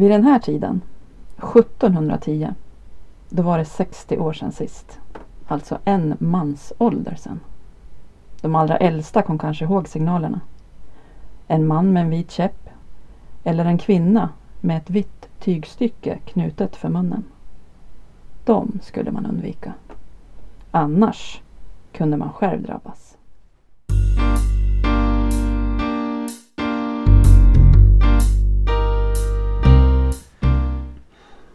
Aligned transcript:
Vid 0.00 0.10
den 0.10 0.24
här 0.24 0.38
tiden, 0.38 0.80
1710, 1.36 2.54
då 3.28 3.42
var 3.42 3.58
det 3.58 3.64
60 3.64 4.18
år 4.18 4.32
sedan 4.32 4.52
sist. 4.52 5.00
Alltså 5.46 5.78
en 5.84 6.16
mans 6.18 6.72
ålder 6.78 7.14
sedan. 7.14 7.40
De 8.40 8.54
allra 8.54 8.76
äldsta 8.76 9.22
kom 9.22 9.38
kanske 9.38 9.64
ihåg 9.64 9.88
signalerna. 9.88 10.40
En 11.46 11.66
man 11.66 11.92
med 11.92 12.02
en 12.02 12.10
vit 12.10 12.30
käpp 12.30 12.70
eller 13.44 13.64
en 13.64 13.78
kvinna 13.78 14.28
med 14.60 14.76
ett 14.76 14.90
vitt 14.90 15.28
tygstycke 15.38 16.18
knutet 16.24 16.76
för 16.76 16.88
munnen. 16.88 17.24
De 18.44 18.78
skulle 18.82 19.10
man 19.10 19.26
undvika. 19.26 19.72
Annars 20.70 21.42
kunde 21.92 22.16
man 22.16 22.32
själv 22.32 22.62
drabbas. 22.62 23.09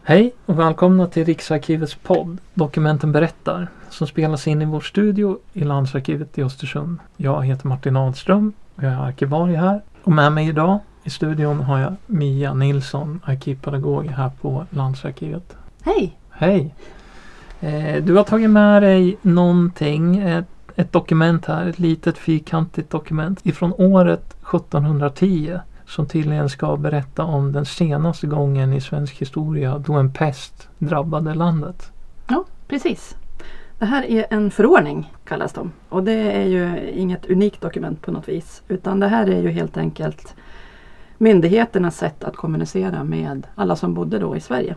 Hej 0.08 0.34
och 0.46 0.58
välkomna 0.58 1.06
till 1.06 1.24
Riksarkivets 1.24 1.94
podd 1.94 2.38
Dokumenten 2.54 3.12
berättar 3.12 3.68
som 3.90 4.06
spelas 4.06 4.46
in 4.46 4.62
i 4.62 4.64
vår 4.64 4.80
studio 4.80 5.38
i 5.52 5.64
Landsarkivet 5.64 6.38
i 6.38 6.42
Östersund. 6.42 6.98
Jag 7.16 7.44
heter 7.46 7.68
Martin 7.68 7.96
Ahlström 7.96 8.52
och 8.74 8.82
jag 8.82 8.92
är 8.92 8.96
arkivarie 8.96 9.56
här. 9.56 9.82
Och 10.02 10.12
med 10.12 10.32
mig 10.32 10.48
idag 10.48 10.78
i 11.04 11.10
studion 11.10 11.60
har 11.60 11.78
jag 11.78 11.96
Mia 12.06 12.54
Nilsson, 12.54 13.20
arkivpedagog 13.24 14.06
här 14.06 14.30
på 14.40 14.66
Landsarkivet. 14.70 15.56
Hej! 15.82 16.18
Hej! 16.30 16.74
Eh, 17.60 18.04
du 18.04 18.14
har 18.14 18.24
tagit 18.24 18.50
med 18.50 18.82
dig 18.82 19.16
någonting, 19.22 20.18
ett, 20.18 20.48
ett 20.76 20.92
dokument 20.92 21.46
här, 21.46 21.66
ett 21.66 21.78
litet 21.78 22.18
fyrkantigt 22.18 22.90
dokument 22.90 23.46
ifrån 23.46 23.72
året 23.72 24.36
1710 24.54 25.58
som 25.86 26.06
tydligen 26.06 26.48
ska 26.48 26.76
berätta 26.76 27.24
om 27.24 27.52
den 27.52 27.66
senaste 27.66 28.26
gången 28.26 28.72
i 28.72 28.80
svensk 28.80 29.16
historia 29.16 29.78
då 29.78 29.92
en 29.92 30.12
pest 30.12 30.68
drabbade 30.78 31.34
landet. 31.34 31.92
Ja, 32.28 32.44
precis. 32.68 33.16
Det 33.78 33.86
här 33.86 34.04
är 34.04 34.26
en 34.30 34.50
förordning 34.50 35.12
kallas 35.24 35.52
de 35.52 35.72
och 35.88 36.02
det 36.02 36.32
är 36.32 36.44
ju 36.44 36.90
inget 36.90 37.26
unikt 37.26 37.60
dokument 37.60 38.02
på 38.02 38.10
något 38.10 38.28
vis 38.28 38.62
utan 38.68 39.00
det 39.00 39.08
här 39.08 39.26
är 39.26 39.42
ju 39.42 39.48
helt 39.48 39.76
enkelt 39.76 40.34
myndigheternas 41.18 41.96
sätt 41.96 42.24
att 42.24 42.36
kommunicera 42.36 43.04
med 43.04 43.46
alla 43.54 43.76
som 43.76 43.94
bodde 43.94 44.18
då 44.18 44.36
i 44.36 44.40
Sverige. 44.40 44.76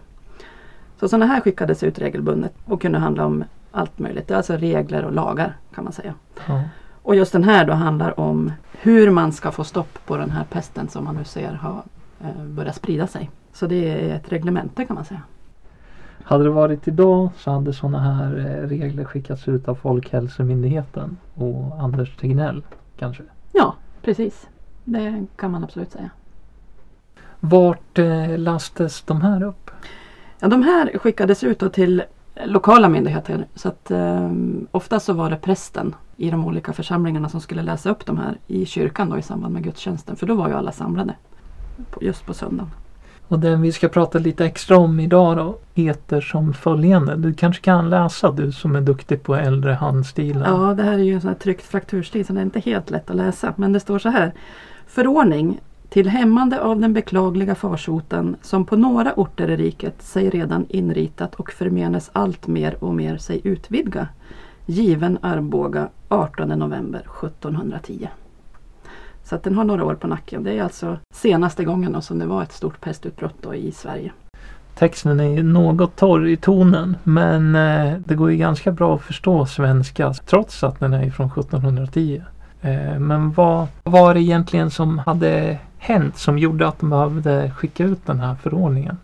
Så 1.00 1.08
sådana 1.08 1.26
här 1.26 1.42
skickades 1.42 1.84
ut 1.84 2.00
regelbundet 2.00 2.54
och 2.66 2.82
kunde 2.82 3.00
handla 3.00 3.26
om 3.26 3.44
allt 3.72 4.00
möjligt. 4.00 4.28
Det 4.28 4.34
är 4.34 4.38
alltså 4.38 4.54
regler 4.54 5.06
och 5.06 5.14
lagar 5.14 5.58
kan 5.76 5.84
man 5.84 5.94
säga. 5.94 6.14
Ja. 6.48 6.64
Och 7.10 7.16
just 7.16 7.32
den 7.32 7.44
här 7.44 7.66
då 7.66 7.74
handlar 7.74 8.20
om 8.20 8.52
hur 8.72 9.10
man 9.10 9.32
ska 9.32 9.52
få 9.52 9.64
stopp 9.64 10.00
på 10.06 10.18
den 10.18 10.32
här 10.32 10.44
pesten 10.44 10.90
som 10.90 11.04
man 11.04 11.16
nu 11.16 11.24
ser 11.24 11.54
har 11.54 11.84
eh, 12.22 12.44
börjat 12.44 12.76
sprida 12.76 13.08
sig. 13.08 13.30
Så 13.54 13.68
det 13.68 13.90
är 13.90 14.16
ett 14.16 14.32
reglemente 14.32 14.86
kan 14.86 14.96
man 14.96 15.06
säga. 15.06 15.22
Hade 16.24 16.44
det 16.44 16.50
varit 16.50 16.88
idag 16.88 17.30
så 17.38 17.52
hade 17.52 17.74
sådana 17.74 18.00
här 18.00 18.38
eh, 18.38 18.68
regler 18.68 19.04
skickats 19.04 19.48
ut 19.48 19.68
av 19.68 19.76
Folkhälsomyndigheten 19.76 21.18
och 21.36 21.84
Anders 21.84 22.16
Tegnell 22.16 22.64
kanske. 23.00 23.24
Ja, 23.52 23.76
precis. 24.02 24.48
Det 24.84 25.26
kan 25.36 25.52
man 25.52 25.64
absolut 25.64 25.92
säga. 25.92 26.10
Vart 27.40 28.00
eh, 28.00 28.38
lastes 28.38 29.02
de 29.02 29.22
här 29.22 29.44
upp? 29.44 29.72
Ja, 30.40 30.48
de 30.48 30.64
här 30.64 30.98
skickades 30.98 31.44
ut 31.44 31.74
till 31.74 32.04
lokala 32.46 32.90
myndigheter. 32.90 33.48
Så 33.56 33.68
att 33.68 33.92
eh, 33.92 34.32
ofta 34.72 35.00
så 35.00 35.14
var 35.14 35.30
det 35.30 35.38
prästen 35.38 35.96
i 36.20 36.30
de 36.30 36.46
olika 36.46 36.74
församlingarna 36.74 37.30
som 37.30 37.42
skulle 37.42 37.62
läsa 37.62 37.90
upp 37.90 38.06
de 38.06 38.18
här 38.18 38.38
i 38.48 38.66
kyrkan 38.66 39.10
då 39.10 39.18
i 39.18 39.22
samband 39.22 39.54
med 39.54 39.64
gudstjänsten. 39.64 40.16
För 40.16 40.28
då 40.28 40.36
var 40.36 40.48
ju 40.48 40.54
alla 40.54 40.72
samlade. 40.72 41.14
På, 41.92 42.04
just 42.04 42.26
på 42.26 42.34
söndagen. 42.34 42.72
Och 43.28 43.40
den 43.40 43.62
vi 43.62 43.72
ska 43.72 43.88
prata 43.88 44.20
lite 44.20 44.46
extra 44.46 44.78
om 44.78 45.00
idag 45.00 45.38
då 45.38 45.58
heter 45.74 46.22
som 46.22 46.54
följande. 46.54 47.16
Du 47.16 47.34
kanske 47.34 47.62
kan 47.62 47.90
läsa 47.90 48.32
du 48.32 48.52
som 48.52 48.76
är 48.76 48.82
duktig 48.82 49.24
på 49.24 49.36
äldre 49.36 49.74
handstilar. 49.74 50.48
Ja, 50.48 50.74
det 50.74 50.84
här 50.84 50.94
är 50.94 51.04
ju 51.04 51.14
en 51.14 51.22
sån 51.22 51.28
här 51.28 51.38
tryckt 51.38 51.66
frakturstil 51.66 52.26
så 52.26 52.34
det 52.34 52.40
är 52.40 52.44
inte 52.44 52.60
helt 52.60 52.90
lätt 52.90 53.10
att 53.10 53.16
läsa. 53.16 53.54
Men 53.56 53.74
det 53.74 53.80
står 53.80 54.00
så 54.00 54.10
här. 54.10 54.34
Förordning 54.88 55.60
till 55.90 56.10
hämmande 56.10 56.62
av 56.62 56.80
den 56.80 56.94
beklagliga 56.94 57.56
farsoten 57.56 58.36
som 58.42 58.66
på 58.66 58.76
några 58.76 59.14
orter 59.14 59.50
i 59.50 59.58
riket 59.58 60.02
sig 60.02 60.30
redan 60.30 60.66
inritat 60.70 61.36
och 61.36 61.52
förmenes 61.52 62.10
allt 62.14 62.48
mer 62.48 62.84
och 62.84 62.96
mer 62.96 63.18
sig 63.18 63.42
utvidga. 63.44 64.08
Given 64.70 65.18
Arboga 65.22 65.90
18 66.08 66.50
november 66.50 67.00
1710. 67.00 68.10
Så 69.24 69.36
att 69.36 69.44
den 69.44 69.56
har 69.56 69.64
några 69.64 69.86
år 69.86 69.96
på 69.96 70.08
nacken. 70.08 70.44
Det 70.44 70.58
är 70.58 70.64
alltså 70.64 70.98
senaste 71.14 71.64
gången 71.64 71.92
då 71.92 72.02
som 72.02 72.20
det 72.20 72.26
var 72.26 72.44
ett 72.44 72.52
stort 72.52 72.82
pestutbrott 72.82 73.54
i 73.56 73.72
Sverige. 73.72 74.12
Texten 74.76 75.20
är 75.20 75.44
något 75.44 75.96
torr 75.96 76.28
i 76.28 76.38
tonen 76.38 76.98
men 77.04 77.56
eh, 77.56 78.00
det 78.06 78.16
går 78.16 78.32
ju 78.32 78.38
ganska 78.38 78.72
bra 78.72 78.96
att 78.96 79.02
förstå 79.02 79.46
svenska 79.46 80.14
trots 80.14 80.64
att 80.64 80.80
den 80.80 80.94
är 80.94 81.10
från 81.10 81.28
1710. 81.28 82.24
Eh, 82.62 83.00
men 83.00 83.32
vad 83.32 83.68
var 83.84 84.14
det 84.14 84.22
egentligen 84.22 84.72
som 84.72 84.98
hade 84.98 85.58
hänt 85.78 86.18
som 86.18 86.38
gjorde 86.40 86.68
att 86.68 86.80
de 86.80 86.90
behövde 86.90 87.52
skicka 87.52 87.84
ut 87.84 88.06
den 88.06 88.20
här 88.20 88.36
förordningen? 88.36 88.98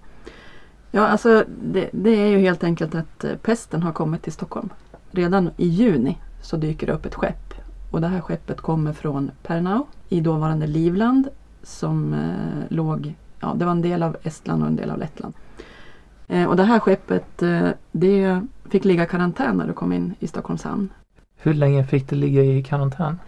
Ja, 0.91 1.07
alltså 1.07 1.43
det, 1.63 1.89
det 1.91 2.09
är 2.09 2.27
ju 2.27 2.39
helt 2.39 2.63
enkelt 2.63 2.95
att 2.95 3.23
eh, 3.23 3.31
pesten 3.41 3.83
har 3.83 3.91
kommit 3.91 4.21
till 4.21 4.33
Stockholm. 4.33 4.69
Redan 5.15 5.49
i 5.57 5.67
juni 5.67 6.17
så 6.41 6.57
dyker 6.57 6.87
det 6.87 6.93
upp 6.93 7.05
ett 7.05 7.15
skepp 7.15 7.53
och 7.91 8.01
det 8.01 8.07
här 8.07 8.21
skeppet 8.21 8.61
kommer 8.61 8.93
från 8.93 9.31
Pernau 9.43 9.85
i 10.09 10.21
dåvarande 10.21 10.67
Livland 10.67 11.27
som 11.63 12.13
eh, 12.13 12.75
låg, 12.75 13.15
ja 13.39 13.53
det 13.57 13.65
var 13.65 13.71
en 13.71 13.81
del 13.81 14.03
av 14.03 14.17
Estland 14.23 14.61
och 14.61 14.67
en 14.67 14.75
del 14.75 14.89
av 14.89 14.97
Lettland. 14.99 15.33
Eh, 16.27 16.45
och 16.45 16.55
det 16.55 16.63
här 16.63 16.79
skeppet 16.79 17.43
eh, 17.43 17.69
det 17.91 18.41
fick 18.69 18.85
ligga 18.85 19.03
i 19.03 19.07
karantän 19.07 19.57
när 19.57 19.67
det 19.67 19.73
kom 19.73 19.93
in 19.93 20.15
i 20.19 20.27
Stockholms 20.27 20.63
hamn. 20.63 20.89
Hur 21.37 21.53
länge 21.53 21.83
fick 21.83 22.09
det 22.09 22.15
ligga 22.15 22.43
i 22.43 22.63
karantän? 22.63 23.19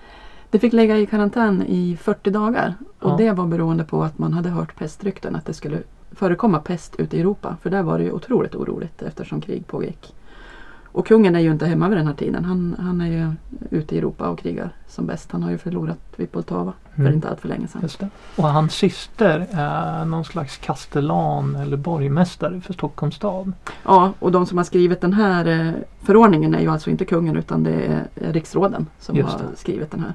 Det 0.50 0.60
fick 0.60 0.74
ligga 0.74 0.98
i 0.98 1.06
karantän 1.06 1.64
i 1.68 1.98
40 2.02 2.30
dagar 2.30 2.74
och 3.00 3.12
Ja. 3.12 3.16
det 3.18 3.32
var 3.32 3.48
beroende 3.48 3.84
på 3.84 4.04
att 4.04 4.18
man 4.18 4.34
hade 4.34 4.50
hört 4.50 4.76
pestrykten 4.76 5.36
att 5.36 5.46
det 5.46 5.54
skulle 5.54 5.84
förekomma 6.12 6.60
pest 6.60 6.96
ute 6.96 7.18
i 7.18 7.20
Europa. 7.20 7.58
För 7.62 7.70
där 7.70 7.84
var 7.84 7.98
det 7.98 8.04
ju 8.04 8.12
otroligt 8.12 8.56
oroligt 8.56 9.02
eftersom 9.02 9.42
krig 9.42 9.68
pågick. 9.68 10.14
Och 10.98 11.08
kungen 11.08 11.36
är 11.36 11.40
ju 11.40 11.52
inte 11.52 11.66
hemma 11.66 11.90
vid 11.90 11.98
den 11.98 12.08
här 12.08 12.14
tiden. 12.14 12.46
Han, 12.46 12.76
han 12.80 13.02
är 13.02 13.08
ju 13.08 13.32
ute 13.78 13.96
i 13.96 13.98
Europa 13.98 14.30
och 14.30 14.40
krigar 14.40 14.70
som 14.88 15.06
bäst. 15.06 15.32
Han 15.32 15.44
har 15.44 15.52
ju 15.52 15.58
förlorat 15.58 15.98
vid 16.16 16.32
Poltava 16.32 16.74
för 16.96 17.02
Mm. 17.02 17.14
inte 17.14 17.30
allt 17.30 17.40
för 17.40 17.48
länge 17.48 17.68
sedan. 17.68 18.10
Och 18.36 18.44
hans 18.44 18.74
syster 18.74 19.48
är 19.52 20.06
någon 20.06 20.26
slags 20.26 20.58
kastellan 20.58 21.56
eller 21.56 21.78
borgmästare 21.78 22.62
för 22.62 22.74
Stockholms 22.74 23.16
stad. 23.16 23.54
Ja, 23.84 24.14
och 24.20 24.32
de 24.32 24.46
som 24.46 24.58
har 24.58 24.66
skrivit 24.66 25.02
den 25.02 25.14
här 25.14 25.46
eh, 25.68 25.72
förordningen 26.02 26.56
är 26.56 26.60
ju 26.62 26.68
alltså 26.72 26.90
inte 26.90 27.06
kungen 27.06 27.36
utan 27.38 27.64
det 27.64 27.72
är 27.74 28.08
riksråden 28.34 28.86
som 29.00 29.22
har 29.22 29.40
skrivit 29.56 29.92
den 29.92 30.00
här. 30.00 30.14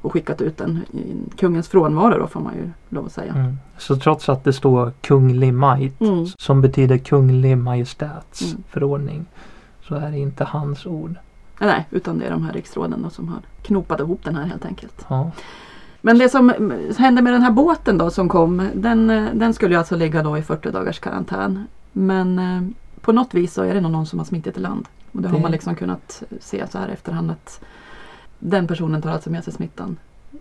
Och 0.00 0.12
skickat 0.12 0.40
ut 0.40 0.56
den 0.56 0.76
i 0.92 1.36
kungens 1.38 1.68
frånvaro 1.68 2.18
då 2.18 2.26
får 2.26 2.40
man 2.40 2.54
ju 2.54 2.70
lov 2.88 3.06
att 3.06 3.12
säga. 3.12 3.32
Mm. 3.32 3.58
Så 3.78 3.96
trots 3.96 4.28
att 4.28 4.44
det 4.44 4.52
står 4.52 4.92
kunglig 5.00 5.54
majt 5.54 6.00
Mm. 6.00 6.26
som 6.38 6.60
betyder 6.60 6.98
kunglig 6.98 7.58
majestäts 7.58 8.42
Mm. 8.52 8.62
förordning 8.70 9.26
så 9.88 9.94
är 9.94 10.10
det 10.10 10.18
inte 10.18 10.44
hans 10.44 10.86
ord. 10.86 11.14
Nej, 11.60 11.86
utan 11.90 12.18
det 12.18 12.24
är 12.26 12.30
de 12.30 12.44
här 12.44 12.52
riksråden 12.52 13.10
som 13.10 13.28
har 13.28 13.38
knopat 13.62 14.00
ihop 14.00 14.20
den 14.24 14.36
här 14.36 14.44
helt 14.44 14.64
enkelt. 14.64 15.06
Ja. 15.08 15.30
Men 16.00 16.18
det 16.18 16.28
som 16.28 16.72
hände 16.98 17.22
med 17.22 17.32
den 17.32 17.42
här 17.42 17.50
båten 17.50 17.98
då 17.98 18.10
som 18.10 18.28
kom, 18.28 18.68
den, 18.74 19.06
den 19.34 19.54
skulle 19.54 19.74
ju 19.74 19.78
alltså 19.78 19.96
ligga 19.96 20.22
då 20.22 20.38
i 20.38 20.42
40 20.42 20.70
dagars 20.70 20.98
karantän. 21.00 21.66
Men 21.92 22.38
eh, 22.38 22.62
på 23.00 23.12
något 23.12 23.34
vis 23.34 23.54
så 23.54 23.62
är 23.62 23.74
det 23.74 23.80
nog 23.80 23.92
någon 23.92 24.06
som 24.06 24.18
har 24.18 24.26
smitit 24.26 24.56
i 24.56 24.60
land. 24.60 24.88
Och 25.12 25.22
det 25.22 25.28
har 25.28 25.36
Det- 25.36 25.42
man 25.42 25.50
liksom 25.50 25.74
kunnat 25.74 26.22
se 26.40 26.66
så 26.70 26.78
här 26.78 26.88
efterhand 26.88 27.30
att 27.30 27.60
den 28.38 28.66
personen 28.66 29.02
tar 29.02 29.10
alltså 29.10 29.30
med 29.30 29.44
sig 29.44 29.52
smittan 29.52 29.96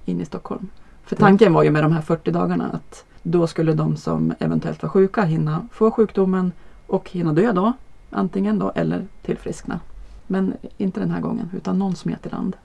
in 0.06 0.22
i 0.22 0.26
Stockholm. 0.26 0.68
För 1.04 1.16
tanken 1.16 1.54
var 1.54 1.64
ju 1.64 1.72
med 1.72 1.84
de 1.84 1.92
här 1.92 2.02
40 2.02 2.32
dagarna 2.32 2.66
att 2.74 3.06
då 3.24 3.48
skulle 3.48 3.74
de 3.74 3.98
som 3.98 4.34
eventuellt 4.40 4.82
var 4.84 4.90
sjuka 4.90 5.22
hinna 5.24 5.62
få 5.72 5.92
sjukdomen 5.92 6.52
och 6.88 7.10
hinna 7.10 7.34
dö 7.34 7.52
då. 7.52 7.74
Antingen 8.10 8.60
då 8.60 8.72
eller 8.76 9.08
tillfriskna. 9.22 9.80
Men 10.28 10.54
inte 10.78 11.00
den 11.00 11.12
här 11.12 11.22
gången 11.22 11.50
utan 11.56 11.80
någon 11.80 11.96
smet 11.96 12.26
i 12.26 12.30
land. 12.30 12.56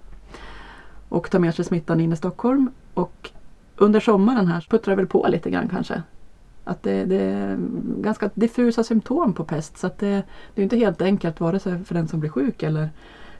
Och 1.08 1.30
tar 1.30 1.38
med 1.38 1.54
sig 1.54 1.64
smittan 1.64 2.00
in 2.00 2.12
i 2.12 2.16
Stockholm. 2.16 2.70
Och 2.94 3.30
under 3.76 4.00
sommaren 4.00 4.46
här 4.46 4.66
puttrar 4.70 4.92
det 4.92 4.96
väl 4.96 5.06
på 5.06 5.26
lite 5.28 5.50
grann 5.50 5.68
kanske. 5.68 6.02
Att 6.64 6.82
det, 6.82 7.04
det 7.04 7.22
är 7.22 7.58
ganska 8.00 8.30
diffusa 8.34 8.84
symptom 8.84 9.32
på 9.32 9.44
pest 9.44 9.78
så 9.78 9.86
att 9.86 9.98
det, 9.98 10.22
det 10.54 10.60
är 10.60 10.62
inte 10.62 10.76
helt 10.76 11.02
enkelt 11.02 11.40
vare 11.40 11.58
sig 11.58 11.84
för 11.84 11.94
den 11.94 12.08
som 12.08 12.20
blir 12.20 12.30
sjuk 12.30 12.62
eller 12.62 12.90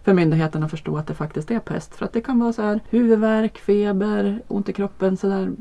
för 0.03 0.15
myndigheterna 0.15 0.65
att 0.65 0.71
förstå 0.71 0.97
att 0.97 1.07
det 1.07 1.15
faktiskt 1.15 1.51
är 1.51 1.59
pest. 1.59 1.95
För 1.95 2.05
att 2.05 2.13
det 2.13 2.21
kan 2.21 2.39
vara 2.39 2.53
så 2.53 2.63
här 2.63 2.81
huvudvärk, 2.91 3.59
feber, 3.59 4.43
ont 4.49 4.69
i 4.69 4.73
kroppen 4.73 5.17
sådär 5.17 5.53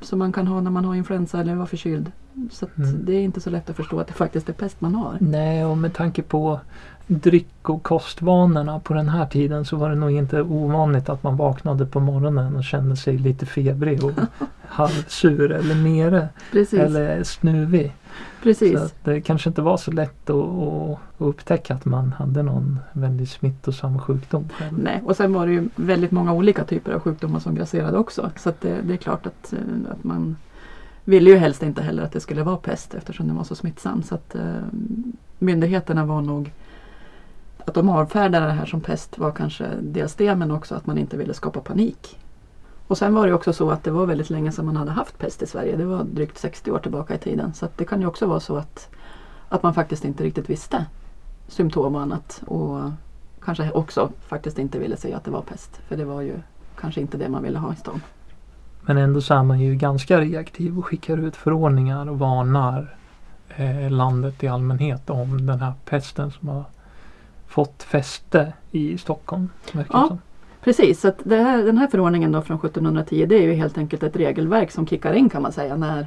som 0.00 0.18
man 0.18 0.32
kan 0.32 0.46
ha 0.46 0.60
när 0.60 0.70
man 0.70 0.84
har 0.84 0.94
influensa 0.94 1.40
eller 1.40 1.54
var 1.54 1.66
förkyld. 1.66 2.12
Så 2.50 2.66
Mm. 2.78 3.04
det 3.04 3.12
är 3.12 3.20
inte 3.20 3.40
så 3.40 3.50
lätt 3.50 3.70
att 3.70 3.76
förstå 3.76 4.00
att 4.00 4.06
det 4.06 4.12
faktiskt 4.12 4.48
är 4.48 4.52
pest 4.52 4.80
man 4.80 4.94
har. 4.94 5.16
Nej, 5.20 5.64
och 5.64 5.78
med 5.78 5.94
tanke 5.94 6.22
på 6.22 6.60
dryck 7.06 7.68
och 7.68 7.82
kostvanorna 7.82 8.80
på 8.80 8.94
den 8.94 9.08
här 9.08 9.26
tiden 9.26 9.64
så 9.64 9.76
var 9.76 9.88
det 9.90 9.94
nog 9.96 10.10
inte 10.10 10.42
ovanligt 10.42 11.08
att 11.08 11.22
man 11.22 11.36
vaknade 11.36 11.86
på 11.86 12.00
morgonen 12.00 12.56
och 12.56 12.64
kände 12.64 12.96
sig 12.96 13.18
lite 13.18 13.46
febrig 13.46 14.04
och 14.04 14.12
halvsur 14.68 15.52
eller 15.52 15.74
nere 15.74 16.28
Precis. 16.52 16.78
eller 16.80 17.22
snuvig. 17.24 17.94
Precis. 18.42 18.94
Det 19.04 19.20
kanske 19.20 19.50
inte 19.50 19.62
var 19.62 19.76
så 19.76 19.90
lätt 19.90 20.30
att, 20.30 20.98
upptäcka 21.18 21.74
att 21.74 21.84
man 21.84 22.12
hade 22.12 22.42
någon 22.42 22.78
väldigt 22.92 23.30
smittosam 23.30 23.98
sjukdom. 23.98 24.48
Nej, 24.70 25.02
och 25.04 25.16
sen 25.16 25.32
var 25.32 25.46
det 25.46 25.52
ju 25.52 25.68
väldigt 25.76 26.10
många 26.10 26.32
olika 26.32 26.64
typer 26.64 26.92
av 26.92 27.00
sjukdomar 27.00 27.40
som 27.40 27.54
grasserade 27.54 27.98
också. 27.98 28.30
Så 28.36 28.52
det, 28.60 28.80
det 28.82 28.92
är 28.92 28.96
klart 28.96 29.26
att, 29.26 29.52
eh, 29.52 29.58
att 29.90 30.04
man 30.04 30.36
ville 31.04 31.30
ju 31.30 31.36
helst 31.36 31.62
inte 31.62 31.82
heller 31.82 32.02
att 32.02 32.12
det 32.12 32.20
skulle 32.20 32.42
vara 32.42 32.56
pest 32.56 32.94
eftersom 32.94 33.26
den 33.26 33.36
var 33.36 33.44
så 33.44 33.54
smittsam. 33.54 34.02
Så 34.02 34.14
att 34.14 34.34
eh, 34.34 34.62
myndigheterna 35.38 36.04
var 36.04 36.22
nog 36.22 36.52
att 37.64 37.74
de 37.74 37.88
avfärdade 37.88 38.46
det 38.46 38.52
här 38.52 38.66
som 38.66 38.80
pest 38.80 39.18
var 39.18 39.30
kanske 39.30 39.68
dels 39.80 40.14
det 40.14 40.34
men 40.34 40.50
också 40.50 40.74
att 40.74 40.86
man 40.86 40.98
inte 40.98 41.16
ville 41.16 41.34
skapa 41.34 41.60
panik. 41.60 42.18
Och 42.88 42.98
sen 42.98 43.14
var 43.14 43.26
det 43.26 43.34
också 43.34 43.52
så 43.52 43.70
att 43.70 43.84
det 43.84 43.90
var 43.90 44.06
väldigt 44.06 44.30
länge 44.30 44.52
sedan 44.52 44.66
man 44.66 44.76
hade 44.76 44.90
haft 44.90 45.18
pest 45.18 45.42
i 45.42 45.46
Sverige. 45.46 45.76
Det 45.76 45.84
var 45.84 46.04
drygt 46.04 46.38
60 46.38 46.70
år 46.70 46.78
tillbaka 46.78 47.14
i 47.14 47.18
tiden. 47.18 47.54
Så 47.54 47.68
det 47.76 47.84
kan 47.84 48.00
ju 48.00 48.06
också 48.06 48.26
vara 48.26 48.40
så 48.40 48.56
att, 48.56 48.88
att 49.48 49.62
man 49.62 49.74
faktiskt 49.74 50.04
inte 50.04 50.24
riktigt 50.24 50.50
visste 50.50 50.86
symptom 51.48 51.94
och 51.94 52.00
annat. 52.00 52.42
Och 52.46 52.80
kanske 53.44 53.70
också 53.70 54.10
faktiskt 54.20 54.58
inte 54.58 54.78
ville 54.78 54.96
säga 54.96 55.16
att 55.16 55.24
det 55.24 55.30
var 55.30 55.42
pest. 55.42 55.80
För 55.88 55.96
det 55.96 56.04
var 56.04 56.20
ju 56.20 56.34
kanske 56.80 57.00
inte 57.00 57.16
det 57.16 57.28
man 57.28 57.42
ville 57.42 57.58
ha 57.58 57.72
i 57.72 57.76
stan. 57.76 58.00
Men 58.80 58.96
ändå 58.96 59.20
så 59.20 59.34
är 59.34 59.42
man 59.42 59.60
ju 59.60 59.74
ganska 59.74 60.20
reaktiv 60.20 60.78
och 60.78 60.86
skickar 60.86 61.18
ut 61.18 61.36
förordningar 61.36 62.08
och 62.08 62.18
varnar 62.18 62.96
eh, 63.48 63.90
landet 63.90 64.44
i 64.44 64.48
allmänhet 64.48 65.10
om 65.10 65.46
den 65.46 65.60
här 65.60 65.72
pesten 65.84 66.30
som 66.30 66.48
har 66.48 66.64
fått 67.46 67.82
fäste 67.82 68.52
i 68.70 68.98
Stockholm. 68.98 69.50
Ja. 69.72 70.08
som. 70.08 70.18
Precis, 70.64 71.00
så 71.00 71.08
här, 71.30 71.62
den 71.62 71.78
här 71.78 71.86
förordningen 71.86 72.32
då 72.32 72.42
från 72.42 72.56
1710 72.56 73.26
det 73.26 73.36
är 73.36 73.42
ju 73.42 73.52
helt 73.52 73.78
enkelt 73.78 74.02
ett 74.02 74.16
regelverk 74.16 74.70
som 74.70 74.86
kickar 74.86 75.12
in 75.12 75.28
kan 75.28 75.42
man 75.42 75.52
säga 75.52 75.76
när, 75.76 76.06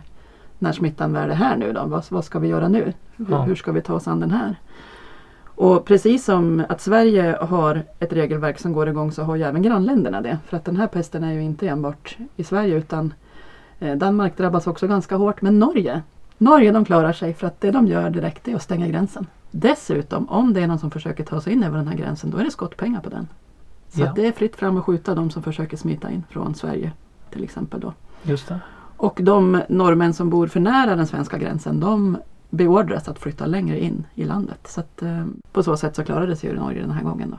när 0.60 0.72
smittan 0.72 1.14
väl 1.14 1.30
är 1.32 1.36
här 1.36 1.58
nu. 1.58 1.74
Då. 1.74 1.86
Vad, 1.86 2.04
vad 2.10 2.26
ska 2.26 2.40
vi 2.40 2.48
göra 2.48 2.68
nu? 2.68 2.94
Hur, 3.16 3.26
Ja. 3.30 3.42
hur 3.42 3.56
ska 3.56 3.72
vi 3.72 3.82
ta 3.82 3.94
oss 3.94 4.08
an 4.08 4.20
den 4.20 4.32
här? 4.32 4.56
Och 5.56 5.86
precis 5.86 6.26
som 6.26 6.64
att 6.70 6.82
Sverige 6.82 7.38
har 7.42 7.84
ett 8.00 8.14
regelverk 8.14 8.60
som 8.60 8.74
går 8.74 8.90
igång 8.90 9.12
så 9.12 9.24
har 9.24 9.36
ju 9.36 9.44
även 9.44 9.62
grannländerna 9.62 10.22
det. 10.22 10.38
För 10.46 10.58
att 10.58 10.66
den 10.66 10.78
här 10.78 10.88
pesten 10.88 11.24
är 11.24 11.32
ju 11.34 11.42
inte 11.42 11.68
enbart 11.68 12.18
i 12.36 12.44
Sverige 12.44 12.76
utan 12.76 13.14
eh, 13.80 13.96
Danmark 13.98 14.38
drabbas 14.38 14.68
också 14.68 14.88
ganska 14.88 15.16
hårt. 15.16 15.42
Men 15.42 15.60
Norge, 15.60 16.02
Norge 16.38 16.72
de 16.72 16.86
klarar 16.86 17.14
sig 17.14 17.34
för 17.34 17.48
att 17.48 17.62
det 17.62 17.72
de 17.72 17.88
gör 17.88 18.10
direkt 18.10 18.48
är 18.48 18.56
att 18.56 18.62
stänga 18.64 18.88
gränsen. 18.88 19.28
Dessutom, 19.52 20.30
om 20.30 20.54
det 20.54 20.62
är 20.62 20.68
någon 20.68 20.80
som 20.80 20.92
försöker 20.92 21.24
ta 21.24 21.42
sig 21.42 21.54
in 21.54 21.64
över 21.64 21.78
den 21.78 21.88
här 21.88 21.98
gränsen, 21.98 22.30
då 22.30 22.38
är 22.38 22.44
det 22.44 22.52
skottpengar 22.52 23.02
på 23.02 23.10
den. 23.10 23.28
Så 23.94 24.02
Ja. 24.02 24.14
det 24.16 24.28
är 24.28 24.32
fritt 24.32 24.56
fram 24.56 24.78
att 24.78 24.84
skjuta 24.86 25.16
de 25.16 25.30
som 25.30 25.44
försöker 25.44 25.78
smita 25.78 26.12
in 26.12 26.24
från 26.30 26.56
Sverige 26.56 26.92
till 27.30 27.44
exempel. 27.44 27.80
Då. 27.80 27.94
Just 28.24 28.48
det. 28.48 28.60
Och 28.98 29.20
de 29.24 29.62
norrmän 29.70 30.14
som 30.14 30.30
bor 30.30 30.48
för 30.48 30.60
nära 30.60 30.96
den 30.96 31.08
svenska 31.08 31.38
gränsen 31.38 31.80
de 31.80 32.18
beordras 32.50 33.08
att 33.08 33.20
flytta 33.20 33.46
längre 33.46 33.80
in 33.80 34.08
i 34.16 34.24
landet. 34.24 34.68
Så 34.68 34.80
att, 34.80 35.02
eh, 35.02 35.26
på 35.52 35.64
så 35.64 35.78
sätt 35.78 35.96
så 35.96 36.04
klarade 36.04 36.36
sig 36.36 36.50
ju 36.50 36.56
Norge 36.56 36.82
den 36.82 36.92
här 36.92 37.04
gången. 37.04 37.30
Då. 37.32 37.38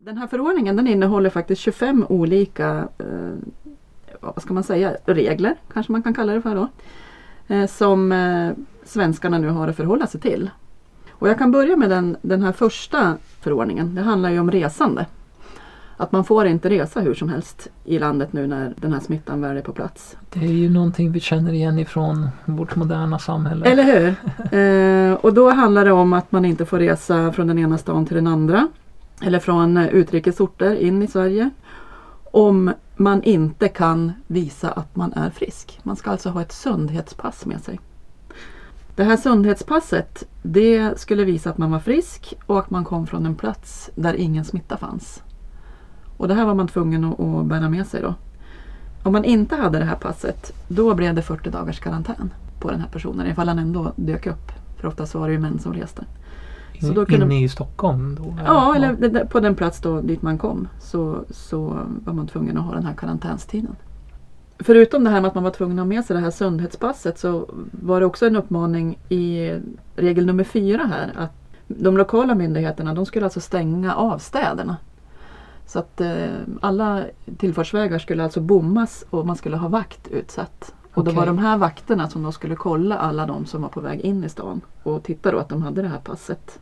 Den 0.00 0.18
här 0.18 0.26
förordningen 0.26 0.76
den 0.76 0.86
innehåller 0.86 1.30
faktiskt 1.30 1.60
25 1.62 2.06
olika 2.08 2.88
eh, 2.98 3.32
vad 4.20 4.42
ska 4.42 4.54
man 4.54 4.62
säga, 4.64 4.96
regler, 5.04 5.54
kanske 5.72 5.92
man 5.92 6.02
kan 6.02 6.14
kalla 6.14 6.32
det 6.32 6.42
för 6.42 6.54
då. 6.54 6.68
Eh, 7.48 7.66
som 7.66 8.12
eh, 8.12 8.50
svenskarna 8.84 9.38
nu 9.38 9.48
har 9.48 9.68
att 9.68 9.76
förhålla 9.76 10.06
sig 10.06 10.20
till. 10.20 10.50
Och 11.10 11.28
jag 11.28 11.38
kan 11.38 11.50
börja 11.50 11.76
med 11.76 11.90
den, 11.90 12.16
den 12.22 12.42
här 12.42 12.52
första 12.52 13.16
förordningen. 13.40 13.94
Det 13.94 14.02
handlar 14.02 14.30
ju 14.30 14.38
om 14.38 14.50
resande. 14.50 15.06
Att 15.96 16.12
man 16.12 16.24
får 16.24 16.46
inte 16.46 16.70
resa 16.70 17.00
hur 17.00 17.14
som 17.14 17.28
helst 17.28 17.68
i 17.84 17.98
landet 17.98 18.32
nu 18.32 18.46
när 18.46 18.74
den 18.76 18.92
här 18.92 19.00
smittan 19.00 19.40
väl 19.40 19.56
är 19.56 19.62
på 19.62 19.72
plats. 19.72 20.16
Det 20.30 20.40
är 20.40 20.52
ju 20.52 20.70
någonting 20.70 21.12
vi 21.12 21.20
känner 21.20 21.52
igen 21.52 21.78
ifrån 21.78 22.28
vårt 22.44 22.76
moderna 22.76 23.18
samhälle. 23.18 23.66
Eller 23.66 23.82
hur? 23.82 24.14
Eh, 24.58 25.14
och 25.14 25.34
då 25.34 25.50
handlar 25.50 25.84
det 25.84 25.92
om 25.92 26.12
att 26.12 26.32
man 26.32 26.44
inte 26.44 26.66
får 26.66 26.78
resa 26.78 27.32
från 27.32 27.46
den 27.46 27.58
ena 27.58 27.78
stan 27.78 28.06
till 28.06 28.16
den 28.16 28.26
andra. 28.26 28.68
Eller 29.22 29.38
från 29.38 29.76
eh, 29.76 29.88
utrikesorter 29.88 30.74
in 30.74 31.02
i 31.02 31.06
Sverige. 31.06 31.50
Om 32.32 32.72
man 32.96 33.22
inte 33.22 33.68
kan 33.68 34.12
visa 34.26 34.70
att 34.70 34.96
man 34.96 35.12
är 35.12 35.30
frisk. 35.30 35.80
Man 35.82 35.96
ska 35.96 36.10
alltså 36.10 36.30
ha 36.30 36.42
ett 36.42 36.52
sundhetspass 36.52 37.46
med 37.46 37.60
sig. 37.60 37.80
Det 38.96 39.04
här 39.04 39.16
sundhetspasset 39.16 40.24
det 40.42 41.00
skulle 41.00 41.24
visa 41.24 41.50
att 41.50 41.58
man 41.58 41.70
var 41.70 41.80
frisk 41.80 42.34
och 42.46 42.58
att 42.58 42.70
man 42.70 42.84
kom 42.84 43.06
från 43.06 43.26
en 43.26 43.34
plats 43.34 43.90
där 43.94 44.14
ingen 44.14 44.44
smitta 44.44 44.76
fanns. 44.76 45.22
Och 46.16 46.28
det 46.28 46.34
här 46.34 46.44
var 46.44 46.54
man 46.54 46.68
tvungen 46.68 47.04
att, 47.04 47.46
bära 47.46 47.68
med 47.68 47.86
sig 47.86 48.02
då. 48.02 48.14
Om 49.02 49.12
man 49.12 49.24
inte 49.24 49.56
hade 49.56 49.78
det 49.78 49.84
här 49.84 49.96
passet 49.96 50.52
då 50.68 50.94
blev 50.94 51.14
det 51.14 51.22
40 51.22 51.50
dagars 51.50 51.80
karantän 51.80 52.32
på 52.60 52.70
den 52.70 52.80
här 52.80 52.88
personen 52.88 53.26
ifall 53.26 53.48
han 53.48 53.58
ändå 53.58 53.92
dök 53.96 54.26
upp. 54.26 54.52
För 54.76 54.88
oftast 54.88 55.14
var 55.14 55.26
det 55.26 55.32
ju 55.32 55.38
män 55.38 55.58
som 55.58 55.74
reste 55.74 56.04
så 56.80 56.92
då 56.92 57.06
kunde- 57.06 57.24
Inne 57.26 57.44
i 57.44 57.48
Stockholm 57.48 58.14
då? 58.20 58.34
Ja, 58.46 58.74
eller 58.76 58.92
det- 58.92 59.08
det- 59.08 59.26
på 59.26 59.40
den 59.40 59.54
plats 59.54 59.80
då 59.80 60.00
dit 60.00 60.22
man 60.22 60.38
kom 60.38 60.68
så, 60.80 61.24
så 61.30 61.78
var 62.04 62.12
man 62.12 62.26
tvungen 62.26 62.58
att 62.58 62.64
ha 62.64 62.74
den 62.74 62.84
här 62.86 62.94
karantänstiden. 62.94 63.76
Förutom 64.60 65.04
det 65.04 65.10
här 65.10 65.20
med 65.20 65.28
att 65.28 65.34
man 65.34 65.44
var 65.44 65.50
tvungen 65.50 65.78
att 65.78 65.82
ha 65.84 65.88
med 65.88 66.04
sig 66.04 66.16
det 66.16 66.22
här 66.22 66.30
sundhetspasset 66.30 67.18
så 67.18 67.48
var 67.70 68.00
det 68.00 68.06
också 68.06 68.26
en 68.26 68.36
uppmaning 68.36 68.98
i 69.08 69.52
regel 69.96 70.26
nummer 70.26 70.44
fyra 70.44 70.82
här 70.84 71.12
att 71.16 71.32
de 71.66 71.96
lokala 71.96 72.34
myndigheterna 72.34 72.94
de 72.94 73.06
skulle 73.06 73.26
alltså 73.26 73.40
stänga 73.40 73.94
av 73.94 74.18
städerna. 74.18 74.76
Så 75.66 75.78
att 75.78 76.00
eh, 76.00 76.26
alla 76.60 77.02
tillfartsvägar 77.38 77.98
skulle 77.98 78.24
alltså 78.24 78.40
bommas 78.40 79.04
och 79.10 79.26
man 79.26 79.36
skulle 79.36 79.56
ha 79.56 79.68
vakt 79.68 80.08
utsatt. 80.08 80.74
Och 80.94 81.04
det 81.04 81.10
Okej. 81.10 81.18
var 81.18 81.26
de 81.26 81.38
här 81.38 81.56
vakterna 81.58 82.08
som 82.08 82.22
då 82.22 82.32
skulle 82.32 82.56
kolla 82.56 82.96
alla 82.98 83.26
de 83.26 83.46
som 83.46 83.62
var 83.62 83.68
på 83.68 83.80
väg 83.80 84.00
in 84.00 84.24
i 84.24 84.28
stan 84.28 84.60
och 84.82 85.02
titta 85.02 85.30
då 85.32 85.38
att 85.38 85.48
de 85.48 85.62
hade 85.62 85.82
det 85.82 85.88
här 85.88 85.98
passet. 85.98 86.58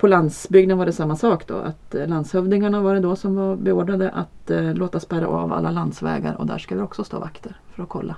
På 0.00 0.06
landsbygden 0.06 0.78
var 0.78 0.86
det 0.86 0.92
samma 0.92 1.16
sak 1.16 1.46
då. 1.46 1.54
Att 1.54 1.94
eh, 1.94 2.06
landshövdingarna 2.06 2.80
var 2.80 2.94
det 2.94 3.00
då 3.00 3.16
som 3.16 3.36
var 3.36 3.56
beordrade 3.56 4.10
att 4.10 4.50
eh, 4.50 4.74
låta 4.74 5.00
spärra 5.00 5.26
av 5.26 5.52
alla 5.52 5.70
landsvägar 5.70 6.34
och 6.34 6.46
där 6.46 6.58
skulle 6.58 6.80
det 6.80 6.84
också 6.84 7.04
stå 7.04 7.18
vakter 7.18 7.54
för 7.74 7.82
att 7.82 7.88
kolla. 7.88 8.16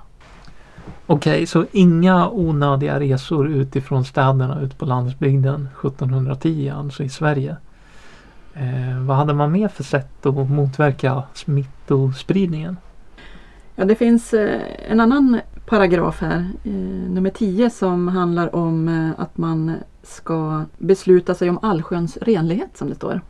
Okej, 1.06 1.46
så 1.46 1.66
inga 1.72 2.28
onödiga 2.30 3.00
resor 3.00 3.48
utifrån 3.48 4.04
städerna 4.04 4.60
ut 4.60 4.78
på 4.78 4.84
landsbygden 4.84 5.68
1710, 5.80 6.72
alltså 6.76 7.02
i 7.02 7.08
Sverige. 7.08 7.56
Eh, 8.54 9.00
vad 9.06 9.16
hade 9.16 9.34
man 9.34 9.52
mer 9.52 9.68
för 9.68 9.84
sätt 9.84 10.26
att 10.26 10.50
motverka 10.50 11.22
smittospridningen? 11.34 12.76
Ja, 13.76 13.84
det 13.84 13.94
finns 13.94 14.34
eh, 14.34 14.60
en 14.90 15.00
annan 15.00 15.40
paragraf 15.66 16.20
här, 16.20 16.46
eh, 16.64 16.72
nummer 17.10 17.30
10, 17.30 17.70
som 17.70 18.08
handlar 18.08 18.54
om 18.54 19.12
att 19.18 19.38
man 19.38 19.76
ska 20.02 20.64
besluta 20.78 21.34
sig 21.34 21.50
om 21.50 21.58
allsköns 21.62 22.16
renlighet 22.16 22.76
som 22.76 22.88
det 22.88 22.94
står. 22.94 23.20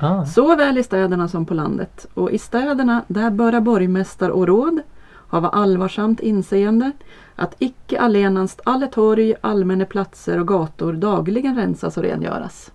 Ah, 0.00 0.24
Såväl 0.24 0.78
i 0.78 0.82
städerna 0.82 1.28
som 1.28 1.46
på 1.46 1.54
landet. 1.54 2.06
Och 2.14 2.30
i 2.30 2.38
städerna 2.38 3.02
där 3.08 3.30
böra 3.30 3.60
borgmästare 3.60 4.32
och 4.32 4.46
råd 4.46 4.80
hava 5.28 5.48
allvarsamt 5.48 6.20
inseende 6.20 6.92
att 7.34 7.54
icke 7.58 8.00
allenast 8.00 8.60
alle 8.64 8.86
torg, 8.86 9.34
allmänna 9.40 9.84
platser 9.84 10.40
och 10.40 10.48
gator 10.48 10.92
dagligen 10.92 11.56
rensas 11.56 11.96
och 11.96 12.02
rengöras. 12.02 12.72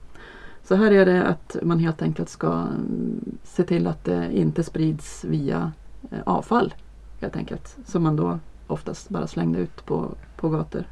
Så 0.63 0.75
här 0.75 0.91
är 0.91 1.05
det 1.05 1.23
att 1.23 1.55
man 1.61 1.79
helt 1.79 2.01
enkelt 2.01 2.29
ska 2.29 2.47
mm, 2.47 3.37
se 3.43 3.63
till 3.63 3.87
att 3.87 4.05
det 4.05 4.37
inte 4.37 4.63
sprids 4.63 5.23
via 5.23 5.71
eh, 6.11 6.19
avfall. 6.23 6.73
Helt 7.21 7.35
enkelt. 7.35 7.77
Som 7.85 8.03
man 8.03 8.15
då 8.15 8.39
oftast 8.67 9.09
bara 9.09 9.27
slängde 9.27 9.59
ut 9.59 9.85
på, 9.85 10.11
på 10.35 10.49
gator 10.49 10.83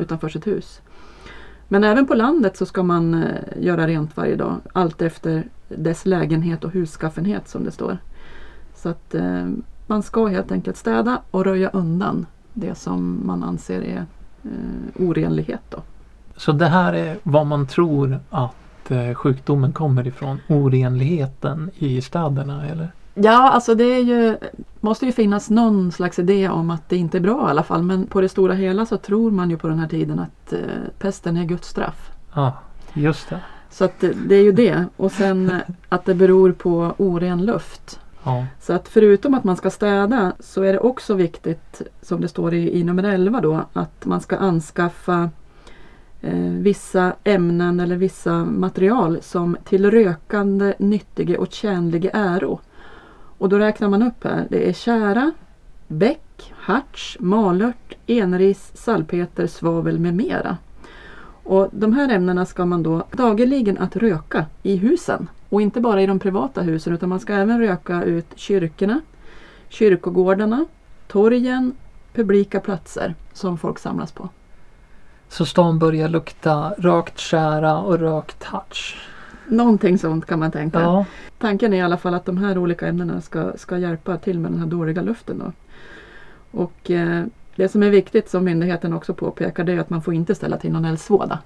utanför 0.00 0.28
sitt 0.28 0.46
hus. 0.46 0.80
Men 1.74 1.84
även 1.84 2.06
på 2.06 2.14
landet 2.14 2.56
så 2.56 2.66
ska 2.66 2.82
man 2.82 3.14
eh, 3.14 3.30
göra 3.60 3.86
rent 3.86 4.16
varje 4.16 4.36
dag. 4.36 4.56
Allt 4.72 5.02
efter 5.02 5.44
dess 5.68 6.06
lägenhet 6.06 6.64
och 6.64 6.72
husskaffenhet 6.72 7.48
som 7.48 7.64
det 7.64 7.70
står. 7.70 7.98
Så 8.74 8.88
att 8.88 9.14
eh, 9.14 9.46
man 9.86 10.02
ska 10.02 10.26
helt 10.26 10.52
enkelt 10.52 10.76
städa 10.76 11.20
och 11.30 11.44
röja 11.44 11.68
undan 11.68 12.26
det 12.52 12.74
som 12.74 13.20
man 13.26 13.42
anser 13.42 13.80
är 13.80 14.06
eh, 14.42 15.02
orenlighet. 15.08 15.60
Då. 15.70 15.82
Så 16.36 16.52
det 16.52 16.66
här 16.68 16.92
är 16.92 17.18
vad 17.22 17.46
man 17.46 17.66
tror 17.66 18.18
att 18.30 18.90
eh, 18.90 19.14
sjukdomen 19.14 19.72
kommer 19.72 20.06
ifrån? 20.06 20.40
Orenligheten 20.48 21.70
i 21.78 22.02
städerna 22.02 22.66
eller? 22.66 22.92
Ja, 23.14 23.50
alltså 23.50 23.74
det 23.74 24.00
ju, 24.00 24.36
måste 24.80 25.06
ju 25.06 25.12
finnas 25.12 25.50
någon 25.50 25.92
slags 25.92 26.18
idé 26.18 26.48
om 26.48 26.70
att 26.70 26.88
det 26.88 26.96
inte 26.96 27.18
är 27.18 27.20
bra 27.20 27.48
i 27.48 27.50
alla 27.50 27.62
fall. 27.62 27.82
Men 27.82 28.06
på 28.06 28.20
det 28.20 28.28
stora 28.28 28.54
hela 28.54 28.86
så 28.86 28.96
tror 28.96 29.30
man 29.30 29.50
ju 29.50 29.58
på 29.58 29.68
den 29.68 29.78
här 29.78 29.88
tiden 29.88 30.18
att 30.18 30.52
eh, 30.52 30.58
pesten 30.98 31.36
är 31.36 31.44
Guds 31.44 31.68
straff. 31.68 32.10
Ja, 32.34 32.58
just 32.94 33.28
det. 33.28 33.40
Så 33.70 33.84
att 33.84 34.00
det, 34.00 34.12
det 34.12 34.34
är 34.34 34.42
ju 34.42 34.52
det. 34.52 34.84
Och 34.96 35.12
sen 35.12 35.50
eh, 35.50 35.58
att 35.88 36.04
det 36.04 36.14
beror 36.14 36.52
på 36.52 36.94
oren 36.96 37.44
luft. 37.44 38.00
Ja. 38.24 38.46
Så 38.60 38.72
att 38.72 38.88
förutom 38.88 39.34
att 39.34 39.44
man 39.44 39.56
ska 39.56 39.70
städa 39.70 40.32
så 40.40 40.62
är 40.62 40.72
det 40.72 40.78
också 40.78 41.14
viktigt, 41.14 41.82
som 42.02 42.20
det 42.20 42.28
står 42.28 42.54
i, 42.54 42.78
i 42.78 42.84
nummer 42.84 43.02
11 43.02 43.40
då, 43.40 43.64
att 43.72 44.04
man 44.04 44.20
ska 44.20 44.36
anskaffa 44.36 45.30
eh, 46.20 46.50
vissa 46.50 47.12
ämnen 47.24 47.80
eller 47.80 47.96
vissa 47.96 48.44
material 48.44 49.18
som 49.22 49.56
till 49.64 49.90
rökande, 49.90 50.74
nyttige 50.78 51.36
och 51.36 51.52
tjänlige 51.52 52.10
äro. 52.12 52.60
Och 53.38 53.48
då 53.48 53.58
räknar 53.58 53.88
man 53.88 54.02
upp 54.02 54.24
här. 54.24 54.46
Det 54.50 54.68
är 54.68 54.72
kära, 54.72 55.32
bäck, 55.88 56.52
harts, 56.56 57.16
malört, 57.20 57.94
enris, 58.06 58.72
salpeter, 58.74 59.46
svavel 59.46 59.98
med 59.98 60.14
mera. 60.14 60.56
Och 61.44 61.68
de 61.72 61.92
här 61.92 62.08
ämnena 62.08 62.46
ska 62.46 62.64
man 62.64 62.82
då 62.82 63.06
dagligen 63.12 63.78
att 63.78 63.96
röka 63.96 64.46
i 64.62 64.76
husen. 64.76 65.28
Och 65.48 65.62
inte 65.62 65.80
bara 65.80 66.02
i 66.02 66.06
de 66.06 66.18
privata 66.18 66.62
husen 66.62 66.92
utan 66.92 67.08
man 67.08 67.20
ska 67.20 67.32
även 67.32 67.60
röka 67.60 68.02
ut 68.02 68.26
kyrkorna, 68.34 69.00
kyrkogårdarna, 69.68 70.64
torgen, 71.06 71.72
publika 72.14 72.60
platser 72.60 73.14
som 73.32 73.58
folk 73.58 73.78
samlas 73.78 74.12
på. 74.12 74.28
Så 75.28 75.46
stan 75.46 75.78
börjar 75.78 76.08
lukta 76.08 76.74
rökt 76.78 77.18
kära 77.18 77.78
och 77.78 77.98
rökt 77.98 78.44
harts. 78.44 78.96
Någonting 79.48 79.98
sånt 79.98 80.26
kan 80.26 80.38
man 80.38 80.50
tänka. 80.50 80.80
Ja. 80.80 81.04
Tanken 81.38 81.72
är 81.72 81.76
i 81.76 81.80
alla 81.80 81.96
fall 81.96 82.14
att 82.14 82.24
de 82.24 82.38
här 82.38 82.58
olika 82.58 82.86
ämnena 82.86 83.20
ska, 83.20 83.52
ska 83.56 83.78
hjälpa 83.78 84.16
till 84.16 84.38
med 84.38 84.52
den 84.52 84.60
här 84.60 84.66
dåliga 84.66 85.02
luften. 85.02 85.38
Då. 85.38 85.52
Och 86.50 86.90
eh, 86.90 87.24
det 87.56 87.68
som 87.68 87.82
är 87.82 87.90
viktigt 87.90 88.28
som 88.28 88.44
myndigheten 88.44 88.92
också 88.92 89.14
påpekar 89.14 89.64
det 89.64 89.72
är 89.72 89.78
att 89.78 89.90
man 89.90 90.02
får 90.02 90.14
inte 90.14 90.34
ställa 90.34 90.56
till 90.56 90.72
någon 90.72 90.84
eldsvåda. 90.84 91.38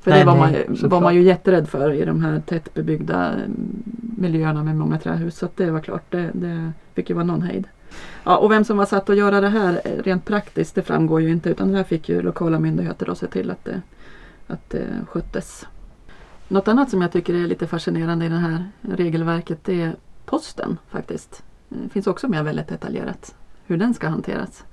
För 0.00 0.10
Nej, 0.10 0.20
det 0.20 0.26
var, 0.26 0.36
nej, 0.36 0.66
man, 0.68 0.90
var 0.90 1.00
man 1.00 1.14
ju 1.14 1.22
jätterädd 1.22 1.68
för 1.68 1.92
i 1.92 2.04
de 2.04 2.24
här 2.24 2.42
tättbebyggda 2.46 3.32
mm, 3.32 3.82
miljöerna 4.18 4.64
med 4.64 4.76
många 4.76 4.98
trähus. 4.98 5.38
Så 5.38 5.48
det 5.56 5.70
var 5.70 5.80
klart, 5.80 6.02
det, 6.10 6.30
det 6.32 6.72
fick 6.94 7.08
ju 7.08 7.14
vara 7.14 7.24
någon 7.24 7.42
hejd. 7.42 7.68
Ja, 8.24 8.36
och 8.36 8.50
vem 8.50 8.64
som 8.64 8.76
var 8.76 8.86
satt 8.86 9.10
att 9.10 9.16
göra 9.16 9.40
det 9.40 9.48
här 9.48 9.80
eh, 9.84 10.02
rent 10.02 10.24
praktiskt 10.24 10.74
det 10.74 10.82
framgår 10.82 11.20
ju 11.20 11.30
inte 11.30 11.50
utan 11.50 11.70
det 11.70 11.76
här 11.76 11.84
fick 11.84 12.08
ju 12.08 12.22
lokala 12.22 12.58
myndigheter 12.58 13.06
då 13.06 13.14
se 13.14 13.26
till 13.26 13.50
att 13.50 13.64
det, 13.64 13.82
att 14.46 14.70
det 14.70 14.86
sköttes. 15.08 15.66
Något 16.48 16.68
annat 16.68 16.90
som 16.90 17.02
jag 17.02 17.12
tycker 17.12 17.34
är 17.34 17.46
lite 17.46 17.66
fascinerande 17.66 18.24
i 18.26 18.28
det 18.28 18.36
här 18.36 18.70
regelverket 18.80 19.64
det 19.64 19.82
är 19.82 19.96
posten 20.24 20.78
faktiskt. 20.88 21.42
Det 21.68 21.88
finns 21.88 22.06
också 22.06 22.28
med 22.28 22.44
väldigt 22.44 22.68
detaljerat 22.68 23.34
hur 23.66 23.76
den 23.76 23.94
ska 23.94 24.08
hanteras. 24.08 24.64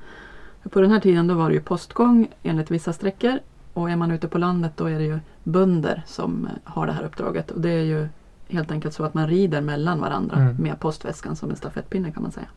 På 0.70 0.82
den 0.82 0.92
här 0.92 1.00
tiden 1.00 1.28
då 1.28 1.34
var 1.34 1.50
det 1.50 1.56
ju 1.56 1.62
postgång 1.62 2.28
enligt 2.44 2.72
vissa 2.72 2.94
sträckor 2.94 3.40
och 3.74 3.90
är 3.90 3.96
man 3.96 4.12
ute 4.12 4.28
på 4.28 4.38
landet 4.38 4.72
då 4.76 4.86
är 4.86 5.00
det 5.00 5.06
ju 5.06 5.20
bönder 5.44 6.04
som 6.06 6.46
eh, 6.46 6.52
har 6.64 6.86
det 6.88 6.94
här 6.94 7.04
uppdraget 7.04 7.52
och 7.52 7.62
det 7.62 7.70
är 7.70 7.84
ju 7.84 8.08
helt 8.48 8.72
enkelt 8.72 8.94
så 8.94 9.04
att 9.04 9.14
man 9.14 9.28
rider 9.28 9.62
mellan 9.62 10.00
varandra 10.02 10.36
Mm. 10.38 10.56
med 10.56 10.80
postväskan 10.80 11.36
som 11.36 11.50
en 11.50 11.56
stafettpinne 11.56 12.12
kan 12.12 12.24
man 12.24 12.32
säga. 12.32 12.48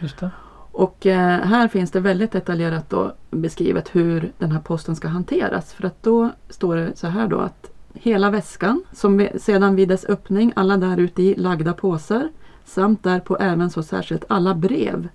Just 0.00 0.18
det. 0.18 0.30
Och 0.74 1.06
eh, 1.06 1.40
här 1.40 1.68
finns 1.68 1.90
det 1.90 2.00
väldigt 2.00 2.32
detaljerat 2.32 2.90
då 2.90 3.12
beskrivet 3.30 3.94
hur 3.94 4.32
den 4.38 4.52
här 4.52 4.60
posten 4.60 4.96
ska 4.96 5.08
hanteras. 5.08 5.72
För 5.72 5.86
att 5.86 6.02
då 6.02 6.30
står 6.48 6.76
det 6.76 6.96
så 6.96 7.06
här 7.06 7.28
då 7.28 7.38
att 7.38 7.70
hela 7.94 8.30
väskan 8.30 8.82
som 8.92 9.28
sedan 9.36 9.76
vid 9.76 9.88
dess 9.88 10.04
öppning 10.04 10.52
alla 10.56 10.76
där 10.76 10.96
ute 10.96 11.22
i 11.22 11.34
lagda 11.34 11.72
påsar 11.72 12.28
samt 12.64 13.02
därpå 13.02 13.36
även 13.36 13.70
så 13.70 13.82
särskilt 13.82 14.24
alla 14.28 14.54
brev. 14.54 15.08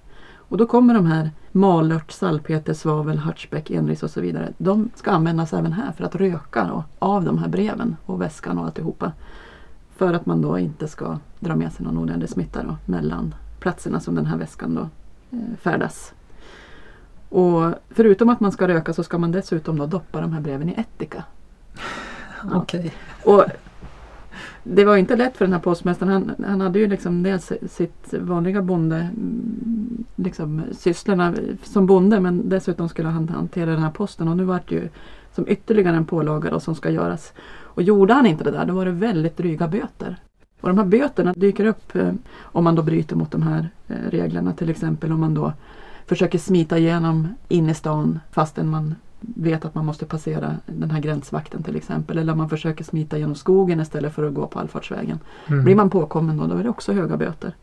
Och 0.49 0.57
då 0.57 0.65
kommer 0.65 0.93
de 0.93 1.05
här 1.05 1.31
malört, 1.51 2.11
salpeter, 2.11 2.73
svavel, 2.73 3.17
hartsbäck, 3.17 3.71
enris 3.71 4.03
och 4.03 4.09
så 4.11 4.21
vidare. 4.21 4.53
De 4.57 4.89
ska 4.95 5.11
användas 5.11 5.53
även 5.53 5.73
här 5.73 5.91
för 5.91 6.03
att 6.03 6.15
röka 6.15 6.63
då, 6.63 6.83
av 6.99 7.23
de 7.23 7.37
här 7.37 7.47
breven 7.47 7.95
och 8.05 8.21
väskan 8.21 8.57
och 8.57 8.65
alltihopa. 8.65 9.11
För 9.95 10.13
att 10.13 10.25
man 10.25 10.41
då 10.41 10.59
inte 10.59 10.87
ska 10.87 11.19
dra 11.39 11.55
med 11.55 11.73
sig 11.73 11.85
någon 11.85 11.97
onödig 11.97 12.29
smitta 12.29 12.63
då, 12.63 12.77
mellan 12.85 13.35
platserna 13.59 13.99
som 13.99 14.15
den 14.15 14.25
här 14.25 14.37
väskan 14.37 14.75
då 14.75 14.89
eh, 15.37 15.57
färdas. 15.61 16.13
Och 17.29 17.73
förutom 17.89 18.29
att 18.29 18.39
man 18.39 18.51
ska 18.51 18.67
röka 18.67 18.93
så 18.93 19.03
ska 19.03 19.17
man 19.17 19.31
dessutom 19.31 19.77
då 19.77 19.85
doppa 19.85 20.21
de 20.21 20.33
här 20.33 20.41
breven 20.41 20.69
i 20.69 20.73
ättika. 20.77 21.23
Okay. 22.55 22.91
Och 23.23 23.45
det 24.63 24.85
var 24.85 24.97
inte 24.97 25.15
lätt 25.15 25.37
för 25.37 25.45
den 25.45 25.53
här 25.53 25.59
postmästaren. 25.59 26.11
Han, 26.11 26.45
han 26.47 26.61
hade 26.61 26.79
ju 26.79 26.87
liksom 26.87 27.23
dels 27.23 27.51
sitt 27.69 28.13
vanliga 28.13 28.61
bonde, 28.61 28.95
mm, 28.95 30.03
liksom 30.15 30.61
sysslorna 30.71 31.33
som 31.63 31.85
bonde 31.85 32.19
men 32.19 32.49
dessutom 32.49 32.89
skulle 32.89 33.07
han 33.07 33.29
hantera 33.29 33.71
den 33.71 33.83
här 33.83 33.91
posten 33.91 34.27
och 34.27 34.37
nu 34.37 34.43
var 34.43 34.61
det 34.67 34.75
ju 34.75 34.89
som 35.35 35.47
ytterligare 35.47 35.95
en 35.95 36.05
pålaga 36.05 36.49
då 36.49 36.59
som 36.59 36.75
ska 36.75 36.89
göras. 36.89 37.33
Och 37.61 37.81
gjorde 37.81 38.13
han 38.13 38.25
inte 38.25 38.43
det 38.43 38.51
där 38.51 38.65
då 38.65 38.73
var 38.73 38.85
det 38.85 38.91
väldigt 38.91 39.37
dryga 39.37 39.67
böter. 39.67 40.15
Och 40.61 40.69
de 40.69 40.77
här 40.77 40.85
böterna 40.85 41.33
dyker 41.33 41.65
upp 41.65 41.95
eh, 41.95 42.13
om 42.39 42.63
man 42.63 42.75
då 42.75 42.83
bryter 42.83 43.15
mot 43.15 43.31
de 43.31 43.41
här 43.41 43.69
eh, 43.87 44.09
reglerna. 44.09 44.53
Till 44.53 44.69
exempel 44.69 45.11
om 45.11 45.19
man 45.19 45.33
då 45.33 45.53
försöker 46.05 46.39
smita 46.39 46.77
igenom 46.77 47.27
in 47.47 47.69
i 47.69 47.73
stan 47.73 48.19
fastän 48.31 48.69
man 48.69 48.95
vet 49.19 49.65
att 49.65 49.75
man 49.75 49.85
måste 49.85 50.05
passera 50.05 50.55
den 50.65 50.91
här 50.91 50.99
gränsvakten 50.99 51.63
till 51.63 51.75
exempel. 51.75 52.17
Eller 52.17 52.35
man 52.35 52.49
försöker 52.49 52.83
smita 52.83 53.17
genom 53.17 53.35
skogen 53.35 53.79
istället 53.79 54.13
för 54.13 54.27
att 54.27 54.33
gå 54.33 54.47
på 54.47 54.59
allfartsvägen. 54.59 55.19
Mm. 55.47 55.63
Blir 55.63 55.75
man 55.75 55.89
påkommen 55.89 56.37
då, 56.37 56.47
då 56.47 56.55
är 56.55 56.63
det 56.63 56.69
också 56.69 56.93
höga 56.93 57.17
böter. 57.17 57.55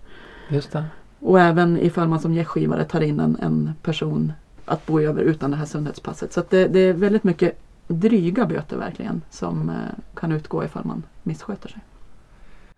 Just 0.48 0.72
det. 0.72 0.84
Och 1.20 1.40
även 1.40 1.78
ifall 1.78 2.08
man 2.08 2.20
som 2.20 2.34
gästgivare 2.34 2.84
tar 2.84 3.00
in 3.00 3.20
en, 3.20 3.36
en 3.40 3.74
person 3.82 4.32
att 4.64 4.86
bo 4.86 5.00
över 5.00 5.22
utan 5.22 5.50
det 5.50 5.56
här 5.56 5.64
sundhetspasset. 5.64 6.32
Så 6.32 6.42
det, 6.50 6.66
det 6.66 6.78
är 6.78 6.92
väldigt 6.92 7.24
mycket 7.24 7.58
dryga 7.86 8.46
böter 8.46 8.76
verkligen 8.76 9.22
som 9.30 9.68
eh, 9.68 9.74
kan 10.14 10.32
utgå 10.32 10.64
ifall 10.64 10.84
man 10.84 11.02
missköter 11.22 11.68
sig. 11.68 11.80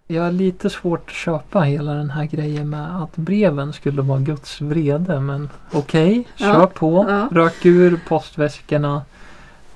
Jag 0.06 0.22
har 0.22 0.32
lite 0.32 0.70
svårt 0.70 1.04
att 1.08 1.14
köpa 1.14 1.60
hela 1.60 1.94
den 1.94 2.10
här 2.10 2.24
grejen 2.24 2.70
med 2.70 3.02
att 3.02 3.16
breven 3.16 3.72
skulle 3.72 4.02
vara 4.02 4.20
Guds 4.20 4.60
vrede. 4.60 5.20
Men 5.20 5.48
okej, 5.72 6.28
Ja, 6.36 6.46
kör 6.54 6.66
på. 6.66 7.06
ja. 7.08 7.28
Rök 7.32 7.66
ur 7.66 8.00
postväskorna. 8.08 9.02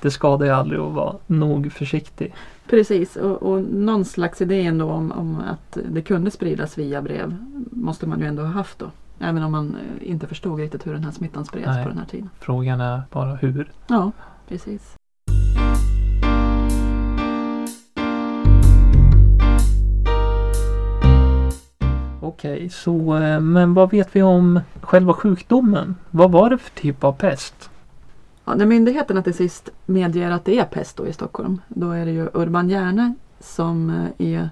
Det 0.00 0.10
skadar 0.10 0.46
ju 0.46 0.52
aldrig 0.52 0.80
att 0.80 0.92
vara 0.92 1.14
nog 1.26 1.72
försiktig. 1.72 2.34
Precis, 2.68 3.16
och, 3.16 3.42
och 3.42 3.60
någon 3.62 4.04
slags 4.04 4.40
idé 4.40 4.62
ändå 4.66 4.86
om, 4.90 5.12
om 5.12 5.40
att 5.50 5.78
det 5.88 6.02
kunde 6.02 6.30
spridas 6.30 6.78
via 6.78 7.02
brev 7.02 7.36
måste 7.70 8.06
man 8.06 8.20
ju 8.20 8.26
ändå 8.26 8.42
ha 8.42 8.50
haft 8.50 8.78
då. 8.78 8.90
Även 9.18 9.42
om 9.42 9.52
man 9.52 9.76
eh, 10.00 10.10
inte 10.10 10.26
förstod 10.26 10.58
riktigt 10.58 10.86
hur 10.86 10.92
den 10.92 11.04
här 11.04 11.12
smittan 11.12 11.44
spreds 11.44 11.66
Nej. 11.66 11.82
på 11.82 11.88
den 11.88 11.98
här 11.98 12.06
tiden. 12.06 12.30
Frågan 12.38 12.80
är 12.80 13.02
bara 13.12 13.34
hur. 13.34 13.72
Ja, 13.86 14.12
precis. 14.48 14.96
Okej, 22.40 22.68
så 22.68 23.16
eh, 23.16 23.40
men 23.40 23.74
vad 23.74 23.90
vet 23.90 24.16
vi 24.16 24.22
om 24.22 24.60
själva 24.80 25.12
sjukdomen? 25.12 25.96
Vad 26.10 26.30
var 26.30 26.50
det 26.50 26.58
för 26.58 26.70
typ 26.70 27.04
av 27.04 27.12
pest? 27.12 27.70
Ja, 28.44 28.54
när 28.54 28.66
myndigheterna 28.66 29.22
till 29.22 29.34
sist 29.34 29.68
medger 29.86 30.30
att 30.30 30.44
det 30.44 30.58
är 30.58 30.64
pest 30.64 31.00
i 31.00 31.12
Stockholm, 31.12 31.60
då 31.68 31.90
är 31.90 32.04
det 32.04 32.12
ju 32.12 32.28
Urban 32.34 32.68
Hjärne 32.68 33.14
som 33.40 33.90
eh, 33.90 34.26
är 34.32 34.50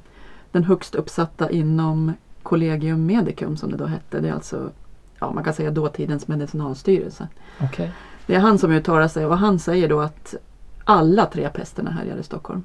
den 0.52 0.64
högst 0.64 0.94
uppsatta 0.94 1.50
inom 1.50 2.12
Collegium 2.42 3.06
Medicum 3.06 3.56
som 3.56 3.70
det 3.70 3.76
då 3.76 3.86
hette. 3.86 4.20
Det 4.20 4.28
är 4.28 4.32
alltså, 4.32 4.70
ja 5.18 5.32
man 5.32 5.44
kan 5.44 5.54
säga 5.54 5.70
dåtidens 5.70 6.28
medicinalstyrelse. 6.28 7.28
Okej. 7.60 7.92
Det 8.26 8.34
är 8.34 8.40
han 8.40 8.58
som 8.58 8.72
uttalar 8.72 9.08
sig 9.08 9.26
och 9.26 9.38
han 9.38 9.58
säger 9.58 9.88
då 9.88 10.00
att 10.00 10.34
alla 10.84 11.26
tre 11.26 11.48
pesterna 11.48 11.90
härjar 11.90 12.16
i 12.16 12.22
Stockholm. 12.22 12.64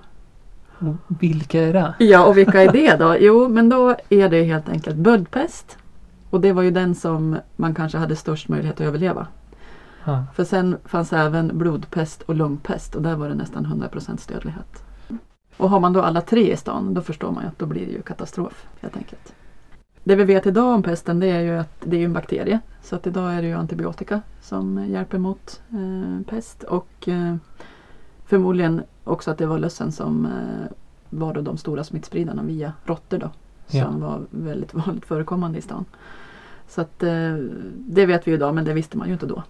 Vilka 1.07 1.61
är 1.61 1.73
det? 1.73 1.93
Ja, 1.99 2.25
och 2.25 2.37
vilka 2.37 2.61
är 2.61 2.71
det 2.71 2.95
då? 2.95 3.17
Jo, 3.19 3.47
men 3.47 3.69
då 3.69 3.95
är 4.09 4.29
det 4.29 4.43
helt 4.43 4.69
enkelt 4.69 4.95
böldpest. 4.95 5.77
Och 6.29 6.41
det 6.41 6.53
var 6.53 6.61
ju 6.61 6.71
den 6.71 6.95
som 6.95 7.37
man 7.55 7.75
kanske 7.75 7.97
hade 7.97 8.15
störst 8.15 8.49
möjlighet 8.49 8.81
att 8.81 8.87
överleva. 8.87 9.27
Ja. 10.03 10.25
För 10.35 10.43
sen 10.43 10.77
fanns 10.85 11.13
även 11.13 11.57
blodpest 11.57 12.21
och 12.21 12.35
lungpest 12.35 12.95
och 12.95 13.01
där 13.01 13.15
var 13.15 13.29
det 13.29 13.35
nästan 13.35 13.65
100% 13.65 14.29
dödlighet. 14.33 14.83
Och 15.57 15.69
har 15.69 15.79
man 15.79 15.93
då 15.93 16.01
alla 16.01 16.21
tre 16.21 16.53
i 16.53 16.57
stan 16.57 16.93
då 16.93 17.01
förstår 17.01 17.31
man 17.31 17.43
ju 17.43 17.49
att 17.49 17.59
då 17.59 17.65
blir 17.65 17.85
det 17.85 17.91
ju 17.91 18.01
katastrof 18.01 18.67
helt 18.81 18.97
enkelt. 18.97 19.33
Det 20.03 20.15
vi 20.15 20.23
vet 20.23 20.45
idag 20.45 20.75
om 20.75 20.83
pesten 20.83 21.19
det 21.19 21.27
är 21.27 21.41
ju 21.41 21.57
att 21.57 21.73
det 21.83 21.97
är 21.97 22.05
en 22.05 22.13
bakterie. 22.13 22.59
Så 22.81 22.95
att 22.95 23.07
idag 23.07 23.33
är 23.33 23.41
det 23.41 23.47
ju 23.47 23.53
antibiotika 23.53 24.21
som 24.41 24.87
hjälper 24.87 25.17
mot 25.17 25.61
eh, 25.69 26.25
pest 26.29 26.63
och 26.63 27.07
eh, 27.07 27.35
förmodligen 28.25 28.81
också 29.03 29.31
att 29.31 29.37
det 29.37 29.45
var 29.45 29.59
lössen 29.59 29.91
som 29.91 30.25
eh, 30.25 30.71
var 31.09 31.33
då 31.33 31.41
de 31.41 31.57
stora 31.57 31.83
smittspridarna 31.83 32.43
via 32.43 32.73
råttor 32.85 33.17
då. 33.17 33.29
Som 33.67 33.79
Ja. 33.79 33.89
var 33.91 34.21
väldigt 34.29 34.73
vanligt 34.85 35.05
förekommande 35.05 35.57
i 35.57 35.61
stan. 35.61 35.85
Så 36.67 36.81
att 36.81 37.03
eh, 37.03 37.35
det 37.75 38.05
vet 38.05 38.27
vi 38.27 38.31
idag 38.33 38.55
men 38.55 38.65
det 38.65 38.73
visste 38.73 38.97
man 38.97 39.07
ju 39.07 39.13
inte 39.13 39.25
då. 39.25 39.43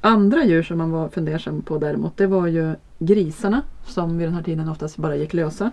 Andra 0.00 0.44
djur 0.44 0.62
som 0.62 0.78
man 0.78 0.90
var 0.90 1.08
fundersam 1.08 1.62
på 1.62 1.78
däremot 1.78 2.16
det 2.16 2.26
var 2.26 2.46
ju 2.46 2.74
grisarna 2.98 3.62
som 3.86 4.18
vid 4.18 4.26
den 4.26 4.34
här 4.34 4.42
tiden 4.42 4.68
oftast 4.68 4.96
bara 4.96 5.16
gick 5.16 5.34
lösa. 5.34 5.70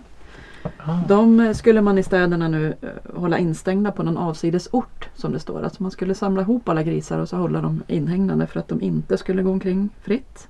Ah, 0.78 0.98
De 1.08 1.54
skulle 1.54 1.80
man 1.80 1.98
i 1.98 2.02
städerna 2.02 2.48
nu 2.48 2.74
eh, 2.80 2.88
hålla 3.20 3.38
instängda 3.38 3.92
på 3.92 4.02
någon 4.02 4.16
avsides 4.16 4.68
ort 4.72 5.08
som 5.14 5.32
det 5.32 5.38
står. 5.38 5.62
Alltså 5.62 5.82
man 5.82 5.90
skulle 5.92 6.14
samla 6.14 6.42
ihop 6.42 6.68
alla 6.68 6.82
grisar 6.82 7.18
och 7.18 7.28
så 7.28 7.36
hålla 7.36 7.60
dem 7.60 7.82
inhägnade 7.86 8.46
för 8.46 8.60
att 8.60 8.68
de 8.68 8.80
inte 8.80 9.16
skulle 9.18 9.42
gå 9.42 9.50
omkring 9.50 9.88
fritt. 10.02 10.48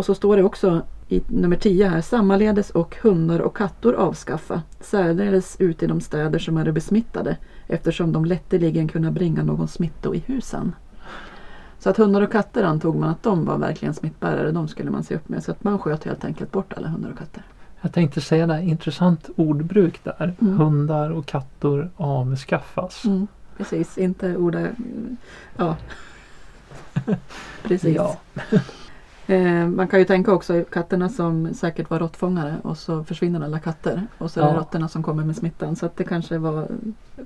Och 0.00 0.06
så 0.06 0.14
står 0.14 0.36
det 0.36 0.42
också 0.42 0.82
i 1.08 1.22
nummer 1.26 1.56
10 1.56 1.88
här, 1.88 2.00
sammaledes 2.00 2.70
och 2.70 2.96
hundar 3.02 3.40
och 3.40 3.56
katter 3.56 3.92
avskaffa, 3.92 4.62
särdeles 4.80 5.56
ute 5.58 5.84
i 5.84 5.88
de 5.88 6.00
städer 6.00 6.38
som 6.38 6.56
är 6.56 6.72
besmittade, 6.72 7.36
eftersom 7.66 8.12
de 8.12 8.24
lätteligen 8.24 8.88
kunna 8.88 9.10
bringa 9.10 9.42
någon 9.42 9.68
smitto 9.68 10.14
i 10.14 10.18
husen. 10.26 10.72
Så 11.78 11.90
att 11.90 11.96
hundar 11.96 12.22
och 12.22 12.32
katter 12.32 12.64
antog 12.64 12.96
man 12.96 13.08
att 13.08 13.22
de 13.22 13.44
var 13.44 13.58
verkligen 13.58 13.94
smittbärare, 13.94 14.52
de 14.52 14.68
skulle 14.68 14.90
man 14.90 15.04
se 15.04 15.14
upp 15.14 15.28
med. 15.28 15.44
Så 15.44 15.50
att 15.50 15.64
man 15.64 15.78
sköt 15.78 16.04
helt 16.04 16.24
enkelt 16.24 16.52
bort 16.52 16.72
alla 16.72 16.88
hundar 16.88 17.10
och 17.10 17.18
katter. 17.18 17.42
Jag 17.80 17.92
tänkte 17.92 18.20
säga 18.20 18.46
det, 18.46 18.62
intressant 18.62 19.30
ordbruk 19.36 20.04
där. 20.04 20.34
Mm. 20.40 20.58
Hundar 20.58 21.10
och 21.10 21.26
katter 21.26 21.90
avskaffas. 21.96 23.04
Mm, 23.04 23.26
precis, 23.56 23.98
inte 23.98 24.36
orda... 24.36 24.66
Ja. 25.56 25.76
precis. 27.62 27.96
Ja. 27.96 28.16
Eh, 29.30 29.66
man 29.66 29.88
kan 29.88 29.98
ju 29.98 30.04
tänka 30.04 30.32
också 30.32 30.64
katterna 30.72 31.08
som 31.08 31.54
säkert 31.54 31.90
var 31.90 31.98
råttfångare 31.98 32.56
och 32.62 32.78
så 32.78 33.04
försvinner 33.04 33.44
alla 33.44 33.58
katter 33.58 34.06
och 34.18 34.30
så 34.30 34.40
är 34.40 34.44
det 34.44 34.50
Ja. 34.50 34.56
råttorna 34.58 34.88
som 34.88 35.02
kommer 35.02 35.24
med 35.24 35.36
smittan. 35.36 35.76
Så 35.76 35.86
att 35.86 35.96
det 35.96 36.04
kanske 36.04 36.38
var 36.38 36.66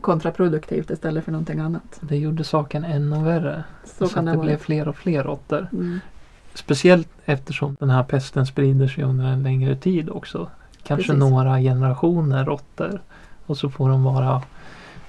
kontraproduktivt 0.00 0.90
istället 0.90 1.24
för 1.24 1.32
någonting 1.32 1.60
annat. 1.60 1.98
Det 2.00 2.16
gjorde 2.16 2.44
saken 2.44 2.84
ännu 2.84 3.24
värre. 3.24 3.64
Så, 3.84 4.06
Så 4.08 4.18
att 4.18 4.24
det, 4.26 4.30
det 4.30 4.36
vara. 4.36 4.46
blev 4.46 4.56
fler 4.56 4.88
och 4.88 4.96
fler 4.96 5.24
råttor. 5.24 5.68
Mm, 5.72 6.00
Speciellt 6.54 7.08
eftersom 7.24 7.76
den 7.80 7.90
här 7.90 8.02
pesten 8.02 8.46
sprider 8.46 8.88
sig 8.88 9.04
under 9.04 9.24
en 9.24 9.42
längre 9.42 9.76
tid 9.76 10.10
också. 10.10 10.48
Kanske 10.82 11.06
Precis. 11.12 11.20
några 11.30 11.58
generationer 11.58 12.44
råttor. 12.44 13.00
Och 13.46 13.56
så 13.56 13.70
får 13.70 13.88
de 13.88 14.04
vara 14.04 14.42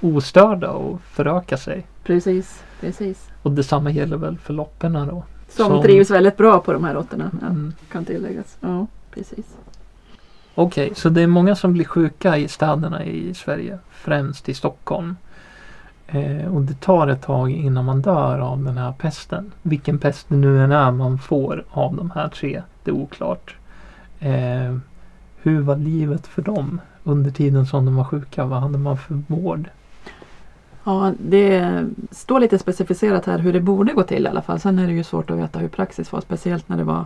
ostörda 0.02 0.72
och 0.72 1.02
föröka 1.02 1.58
sig. 1.58 1.86
precis, 2.04 2.64
precis. 2.82 3.30
Och 3.42 3.52
detsamma 3.52 3.92
gäller 3.92 4.18
väl 4.18 4.38
för 4.38 4.54
lopporna 4.54 5.06
då. 5.06 5.24
Som, 5.56 5.68
Som- 5.68 5.82
trivs 5.82 6.12
väldigt 6.12 6.38
bra 6.38 6.60
på 6.60 6.74
de 6.74 6.84
här 6.84 6.94
råttorna. 6.94 7.32
Ja, 7.42 7.48
Mm. 7.48 7.74
Kan 7.92 8.06
tilläggas. 8.06 8.58
Ja, 8.62 8.88
precis. 9.12 9.46
Okej, 10.56 10.92
så 10.96 11.10
det 11.10 11.22
är 11.22 11.28
många 11.28 11.56
som 11.56 11.74
blir 11.74 11.86
sjuka 11.86 12.38
i 12.38 12.48
städerna 12.48 13.06
i 13.06 13.34
Sverige. 13.34 13.80
Främst 13.92 14.50
i 14.50 14.54
Stockholm. 14.54 15.16
Eh, 16.08 16.54
och 16.56 16.62
det 16.62 16.82
tar 16.82 17.08
ett 17.08 17.22
tag 17.22 17.52
innan 17.52 17.86
man 17.86 18.02
dör 18.02 18.40
av 18.40 18.64
den 18.64 18.78
här 18.78 18.92
pesten. 18.92 19.52
Vilken 19.62 20.00
pest 20.00 20.26
det 20.30 20.36
nu 20.36 20.64
än 20.64 20.72
är 20.72 20.92
man 20.92 21.18
får 21.20 21.64
av 21.72 21.96
de 21.96 22.12
här 22.12 22.28
tre, 22.30 22.62
det 22.84 22.92
är 22.92 22.96
oklart. 22.96 23.56
Eh, 24.20 24.78
hur 25.42 25.62
var 25.62 25.76
livet 25.76 26.28
för 26.28 26.42
dem 26.42 26.82
under 27.04 27.32
tiden 27.32 27.66
som 27.66 27.86
de 27.86 27.96
var 27.96 28.04
sjuka? 28.04 28.46
Vad 28.46 28.60
hade 28.62 28.78
man 28.78 28.98
för 28.98 29.22
vård? 29.28 29.70
Ja, 30.88 31.13
det 31.20 31.84
står 32.12 32.39
lite 32.39 32.60
specificerat 32.60 33.25
här 33.25 33.39
hur 33.39 33.54
det 33.54 33.62
borde 33.62 33.94
gå 33.94 34.04
till 34.04 34.25
i 34.25 34.30
alla 34.30 34.42
fall. 34.42 34.60
Sen 34.60 34.80
är 34.80 34.88
det 34.88 34.94
ju 34.94 35.04
svårt 35.04 35.30
att 35.30 35.38
veta 35.38 35.60
hur 35.60 35.68
praxis 35.68 36.12
var. 36.12 36.22
Speciellt 36.22 36.70
när 36.70 36.77
det 36.77 36.84
var 36.84 37.06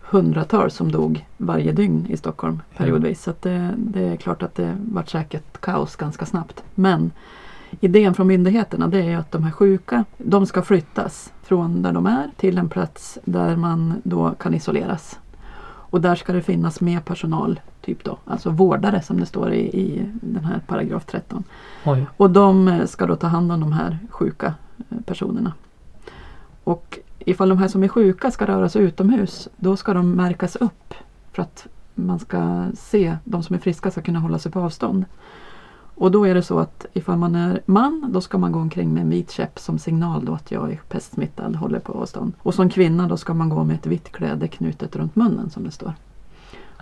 hundratals 0.00 0.74
som 0.74 0.92
dog 0.92 1.26
varje 1.36 1.72
dygn 1.72 2.06
i 2.08 2.16
Stockholm 2.16 2.62
periodvis. 2.76 3.22
Så 3.22 3.32
det, 3.40 3.74
det 3.76 4.02
är 4.02 4.16
klart 4.16 4.42
att 4.42 4.54
det 4.54 4.76
vart 4.92 5.08
säkert 5.08 5.60
kaos 5.60 5.96
ganska 5.96 6.26
snabbt. 6.26 6.64
Men 6.74 7.10
idén 7.80 8.14
från 8.14 8.26
myndigheterna 8.26 8.88
det 8.88 9.02
är 9.02 9.16
att 9.16 9.32
de 9.32 9.42
här 9.42 9.50
sjuka 9.50 10.04
de 10.18 10.46
ska 10.46 10.62
flyttas 10.62 11.32
från 11.42 11.82
där 11.82 11.92
de 11.92 12.06
är 12.06 12.30
till 12.36 12.58
en 12.58 12.68
plats 12.68 13.18
där 13.24 13.56
man 13.56 13.94
då 14.02 14.34
kan 14.38 14.54
isoleras. 14.54 15.18
Och 15.94 16.00
där 16.00 16.14
ska 16.14 16.32
det 16.32 16.42
finnas 16.42 16.80
mer 16.80 17.00
personal, 17.00 17.60
typ 17.80 18.04
då, 18.04 18.18
alltså 18.24 18.50
vårdare 18.50 19.02
som 19.02 19.20
det 19.20 19.26
står 19.26 19.52
i, 19.52 19.60
i 19.60 20.06
den 20.20 20.44
här 20.44 20.60
paragraf 20.66 21.04
13. 21.06 21.44
Oj, 21.84 22.06
Och 22.16 22.30
de 22.30 22.68
eh, 22.68 22.86
ska 22.86 23.06
då 23.06 23.16
ta 23.16 23.26
hand 23.26 23.52
om 23.52 23.60
de 23.60 23.72
här 23.72 23.98
sjuka 24.10 24.54
eh, 24.90 24.98
personerna. 25.06 25.52
Och 26.64 26.98
ifall 27.18 27.48
de 27.48 27.58
här 27.58 27.68
som 27.68 27.82
är 27.82 27.88
sjuka 27.88 28.30
ska 28.30 28.46
röra 28.46 28.68
sig 28.68 28.82
utomhus, 28.82 29.48
då 29.56 29.76
ska 29.76 29.94
de 29.94 30.12
märkas 30.12 30.56
upp 30.56 30.94
för 31.32 31.42
att 31.42 31.66
man 31.94 32.18
ska 32.18 32.66
se, 32.74 33.16
de 33.24 33.42
som 33.42 33.54
är 33.54 33.60
friska 33.60 33.90
ska 33.90 34.02
kunna 34.02 34.18
hålla 34.18 34.38
sig 34.38 34.52
på 34.52 34.60
avstånd. 34.60 35.04
Och 35.94 36.10
då 36.10 36.26
är 36.26 36.34
det 36.34 36.42
så 36.42 36.58
att 36.58 36.86
ifall 36.92 37.18
man 37.18 37.34
är 37.34 37.62
man, 37.66 38.08
då 38.12 38.20
ska 38.20 38.38
man 38.38 38.52
gå 38.52 38.58
omkring 38.58 38.94
med 38.94 39.00
en 39.00 39.10
vit 39.10 39.30
käpp 39.30 39.58
som 39.58 39.78
signal 39.78 40.24
då 40.24 40.32
att 40.34 40.50
jag 40.50 40.72
är 40.72 40.80
pestsmittad, 40.88 41.56
håller 41.56 41.78
på 41.78 41.92
avstånd. 41.92 42.32
Och 42.38 42.54
som 42.54 42.70
kvinna 42.70 43.08
då 43.08 43.16
ska 43.16 43.34
man 43.34 43.48
gå 43.48 43.64
med 43.64 43.76
ett 43.76 43.86
vitt 43.86 44.12
kläde 44.12 44.48
knutet 44.48 44.96
runt 44.96 45.16
munnen 45.16 45.50
som 45.50 45.64
det 45.64 45.70
står. 45.70 45.92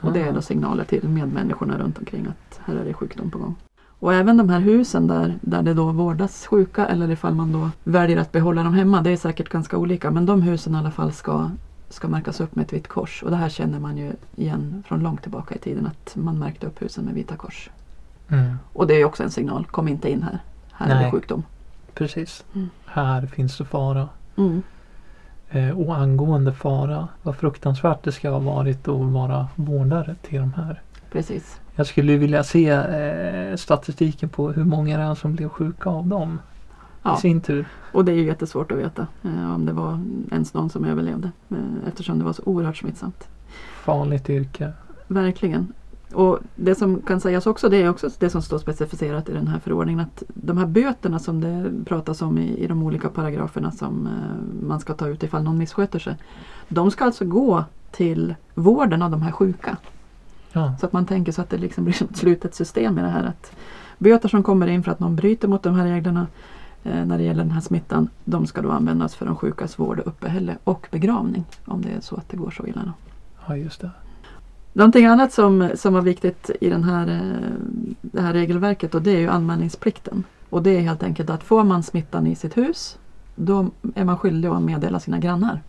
Och 0.03 0.13
det 0.13 0.21
är 0.21 0.29
Ah. 0.29 0.33
då 0.33 0.43
signaler 0.43 0.85
till 0.85 1.09
medmänniskorna 1.09 1.79
runt 1.79 1.99
omkring 1.99 2.27
att 2.27 2.61
här 2.65 2.75
är 2.75 2.85
det 2.85 2.95
sjukdom 2.95 3.31
på 3.31 3.39
gång. 3.39 3.55
Och 4.03 4.15
även 4.15 4.37
de 4.37 4.49
här 4.49 4.61
husen 4.61 5.07
där, 5.07 5.39
där 5.41 5.63
det 5.63 5.75
då 5.75 5.93
vårdas 5.93 6.47
sjuka 6.47 6.87
eller 6.87 7.11
ifall 7.11 7.35
man 7.35 7.53
då 7.53 7.71
väljer 7.85 8.17
att 8.17 8.33
behålla 8.33 8.63
dem 8.63 8.75
hemma, 8.75 9.03
det 9.03 9.11
är 9.11 9.17
säkert 9.17 9.49
ganska 9.49 9.79
olika. 9.79 10.11
Men 10.11 10.27
de 10.27 10.43
husen 10.43 10.75
i 10.75 10.79
alla 10.79 10.91
fall 10.91 11.13
ska, 11.13 11.51
ska 11.89 12.09
märkas 12.09 12.41
upp 12.41 12.57
med 12.57 12.65
ett 12.65 12.73
vitt 12.73 12.89
kors. 12.89 13.23
Och 13.23 13.31
det 13.31 13.37
här 13.37 13.49
känner 13.49 13.81
man 13.81 13.97
ju 13.97 14.13
igen 14.37 14.83
från 14.87 15.03
långt 15.03 15.23
tillbaka 15.23 15.55
i 15.55 15.59
tiden 15.59 15.87
att 15.87 16.17
man 16.17 16.39
märkte 16.39 16.67
upp 16.67 16.83
husen 16.83 17.05
med 17.05 17.15
vita 17.15 17.37
kors. 17.37 17.71
Mm, 18.33 18.59
Och 18.73 18.87
det 18.87 18.95
är 19.01 19.05
också 19.05 19.23
en 19.23 19.31
signal, 19.31 19.65
kom 19.65 19.89
inte 19.89 20.11
in 20.11 20.23
här. 20.23 20.39
Här 20.73 20.91
är 20.91 20.95
Nej. 20.95 21.05
det 21.05 21.11
sjukdom. 21.11 21.43
precis. 21.95 22.45
Mm. 22.55 22.69
Här 22.87 23.27
finns 23.27 23.59
det 23.59 23.65
fara. 23.65 24.09
Mm. 24.37 24.63
Eh, 25.51 25.71
och 25.81 25.97
angående 25.97 26.53
fara, 26.53 27.09
vad 27.23 27.37
fruktansvärt 27.37 28.03
det 28.05 28.13
ska 28.13 28.31
ha 28.31 28.39
varit 28.39 28.89
att 28.89 29.13
vara 29.13 29.49
vårdare 29.57 30.15
till 30.23 30.41
de 30.41 30.53
här. 30.53 30.83
Precis. 31.13 31.61
Jag 31.77 31.87
skulle 31.87 32.17
vilja 32.17 32.45
se 32.45 32.69
eh, 32.69 33.57
statistiken 33.57 34.29
på 34.29 34.53
hur 34.53 34.65
många 34.65 34.97
det 34.99 35.03
är 35.05 35.15
som 35.15 35.35
blev 35.35 35.49
sjuka 35.49 35.91
av 35.91 36.07
dem. 36.07 36.39
Ja. 37.03 37.17
I 37.17 37.21
sin 37.21 37.41
tur. 37.41 37.67
Och 37.93 38.05
det 38.05 38.13
är 38.13 38.17
ju 38.17 38.27
jättesvårt 38.27 38.73
att 38.73 38.79
veta 38.79 39.07
eh, 39.23 39.55
om 39.55 39.67
det 39.67 39.73
var 39.73 40.01
ens 40.31 40.55
någon 40.55 40.71
som 40.71 40.85
överlevde. 40.85 41.31
Eh, 41.51 41.89
eftersom 41.89 42.19
det 42.19 42.25
var 42.25 42.33
så 42.33 42.43
oerhört 42.47 42.77
smittsamt. 42.77 43.29
Farligt 43.85 44.31
yrke. 44.31 44.73
Verkligen. 45.09 45.73
Och 46.15 46.39
det 46.57 46.75
som 46.75 47.03
kan 47.03 47.21
sägas 47.21 47.47
också, 47.47 47.69
det 47.69 47.77
är 47.77 47.89
också 47.89 48.11
det 48.19 48.31
som 48.31 48.43
står 48.43 48.59
specificerat 48.59 49.29
i 49.29 49.33
den 49.33 49.49
här 49.49 49.59
förordningen 49.59 50.01
att 50.01 50.23
de 50.29 50.59
här 50.59 50.67
böterna 50.67 51.19
som 51.19 51.41
det 51.41 51.85
pratas 51.85 52.23
om 52.23 52.39
i, 52.39 52.57
i 52.59 52.67
de 52.67 52.83
olika 52.83 53.09
paragraferna 53.09 53.71
som 53.71 54.07
eh, 54.07 54.67
man 54.67 54.81
ska 54.81 54.95
ta 54.95 55.09
ut 55.09 55.23
ifall 55.23 55.43
någon 55.43 55.59
missköter 55.59 55.99
sig. 55.99 56.17
De 56.69 56.91
ska 56.91 57.05
alltså 57.05 57.25
gå 57.25 57.65
till 57.91 58.35
vården 58.55 59.03
av 59.03 59.11
de 59.11 59.23
här 59.23 59.33
sjuka. 59.33 59.77
Ja. 60.53 60.75
Så 60.81 60.87
att 60.87 60.93
man 60.93 61.07
tänker 61.07 61.33
så 61.33 61.43
att 61.43 61.51
det 61.51 61.59
liksom 61.59 61.85
blir 61.85 62.03
ett 62.03 62.17
slutet 62.17 62.55
system 62.55 62.99
i 62.99 63.03
det 63.03 63.09
här. 63.09 63.25
att 63.25 63.53
Böter 63.99 64.29
som 64.29 64.43
kommer 64.43 64.67
in 64.67 64.83
för 64.83 64.93
att 64.93 65.01
någon 65.01 65.17
bryter 65.17 65.49
mot 65.49 65.63
de 65.63 65.75
här 65.75 65.85
reglerna 65.85 66.27
eh, 66.85 67.05
när 67.05 67.19
det 67.19 67.25
gäller 67.25 67.43
den 67.43 67.53
här 67.53 67.61
smittan, 67.61 68.09
de 68.25 68.47
ska 68.47 68.63
då 68.63 68.71
användas 68.71 69.15
för 69.15 69.27
de 69.27 69.37
sjukas 69.37 69.79
vård 69.79 69.99
och 69.99 70.07
uppehälle 70.07 70.57
och 70.65 70.89
begravning. 70.91 71.45
Om 71.65 71.83
det 71.83 71.91
är 71.91 72.01
så 72.01 72.17
att 72.17 72.29
det 72.29 72.37
går 72.37 72.51
så 72.51 72.67
illa. 72.67 72.83
Då. 72.85 72.93
ja, 73.49 73.57
just 73.57 73.81
det. 73.81 73.91
Någonting 74.73 75.07
annat 75.07 75.33
som, 75.33 75.71
som 75.75 75.95
var 75.95 76.03
viktigt 76.03 76.51
i 76.61 76.71
den 76.71 76.85
här, 76.85 77.09
eh, 77.09 77.51
det 78.01 78.21
här 78.21 78.33
regelverket 78.33 78.95
och 78.95 79.03
det 79.03 79.11
är 79.11 79.21
ju 79.21 79.29
anmälningsplikten. 79.29 80.25
Och 80.51 80.63
det 80.63 80.71
är 80.71 80.81
helt 80.81 81.03
enkelt 81.03 81.31
att 81.31 81.43
får 81.43 81.65
man 81.65 81.83
smittan 81.83 82.27
i 82.27 82.35
sitt 82.35 82.57
hus 82.57 82.99
då 83.35 83.71
är 83.95 84.05
man 84.05 84.19
skyldig 84.19 84.49
att 84.49 84.63
meddela 84.63 85.01
sina 85.01 85.19
grannar. 85.19 85.63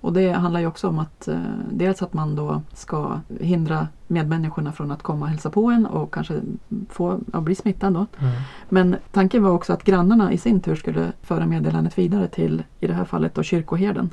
Och 0.00 0.12
det 0.12 0.32
handlar 0.32 0.60
ju 0.60 0.66
också 0.66 0.88
om 0.88 0.98
att 0.98 1.28
eh, 1.28 1.38
dels 1.70 2.02
att 2.02 2.12
man 2.12 2.36
då 2.36 2.62
ska 2.72 3.20
hindra 3.40 3.88
medmänniskorna 4.06 4.72
från 4.72 4.90
att 4.90 5.02
komma 5.02 5.24
och 5.24 5.30
hälsa 5.30 5.50
på 5.50 5.70
en 5.70 5.86
och 5.86 6.14
kanske 6.14 6.40
få, 6.88 7.20
ja, 7.32 7.40
bli 7.40 7.54
smittad 7.54 7.92
då. 7.92 8.06
Mm. 8.18 8.32
Men 8.68 8.96
tanken 9.12 9.42
var 9.42 9.50
också 9.50 9.72
att 9.72 9.84
grannarna 9.84 10.32
i 10.32 10.38
sin 10.38 10.60
tur 10.60 10.76
skulle 10.76 11.12
föra 11.22 11.46
meddelandet 11.46 11.98
vidare 11.98 12.28
till, 12.28 12.62
i 12.80 12.86
det 12.86 12.94
här 12.94 13.04
fallet 13.04 13.34
då 13.34 13.42
kyrkoherden. 13.42 14.10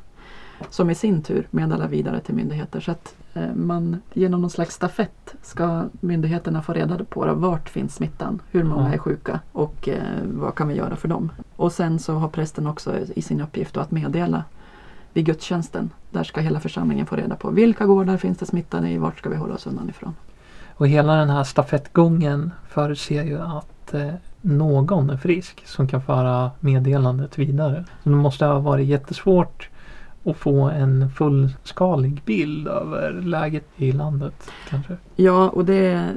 Som 0.70 0.90
i 0.90 0.96
sin 0.96 1.22
tur 1.22 1.48
meddelar 1.52 1.88
vidare 1.88 2.20
till 2.20 2.36
myndigheter. 2.36 2.80
Så 2.80 2.92
att 2.92 3.16
eh, 3.34 3.54
man 3.56 4.02
genom 4.14 4.42
någon 4.42 4.50
slags 4.50 4.76
stafett 4.76 5.36
ska 5.42 5.84
myndigheterna 6.00 6.62
få 6.62 6.74
reda 6.74 7.06
på 7.06 7.26
då, 7.26 7.34
vart 7.34 7.70
finns 7.70 7.96
smittan, 7.96 8.42
hur 8.52 8.64
många 8.64 8.94
är 8.94 8.98
sjuka 8.98 9.40
och 9.52 9.90
eh, 9.90 10.02
vad 10.24 10.56
kan 10.56 10.68
vi 10.68 10.76
göra 10.76 10.96
för 10.96 11.08
dem. 11.08 11.32
Och 11.56 11.72
sen 11.72 12.00
så 12.00 12.14
har 12.14 12.28
prästen 12.28 12.68
också 12.68 12.98
i 13.16 13.22
sin 13.22 13.42
uppgift 13.42 13.78
att 13.78 13.92
meddela 13.92 14.44
vid 15.14 15.26
gudstjänsten. 15.26 15.90
Där 16.12 16.24
ska 16.24 16.42
hela 16.42 16.60
församlingen 16.60 17.06
få 17.06 17.16
reda 17.16 17.36
på 17.36 17.50
vilka 17.50 17.86
gårdar 17.86 18.18
finns 18.18 18.38
det 18.38 18.46
smittade 18.46 18.90
i, 18.90 18.98
vart 18.98 19.18
ska 19.18 19.30
vi 19.30 19.36
hålla 19.36 19.54
oss 19.54 19.68
undan 19.68 19.90
ifrån. 19.90 20.16
Och 20.76 20.88
hela 20.88 21.16
den 21.16 21.30
här 21.30 21.44
stafettgången 21.44 22.52
förutser 22.68 23.24
ju 23.24 23.40
att 23.40 23.94
eh, 23.94 24.14
någon 24.42 25.10
är 25.10 25.18
frisk 25.18 25.68
som 25.68 25.88
kan 25.88 26.02
föra 26.02 26.52
meddelandet 26.60 27.38
vidare. 27.38 27.86
Så 28.04 28.10
det 28.10 28.16
måste 28.16 28.46
ha 28.46 28.60
varit 28.60 28.88
jättesvårt 28.88 29.70
att 30.26 30.38
få 30.38 30.62
en 30.70 31.10
fullskalig 31.10 32.22
bild 32.26 32.68
över 32.68 33.14
läget 33.22 33.66
i 33.76 33.92
landet 33.92 34.52
kanske. 34.70 34.98
Ja, 35.16 35.50
och 35.50 35.66
det, 35.66 36.10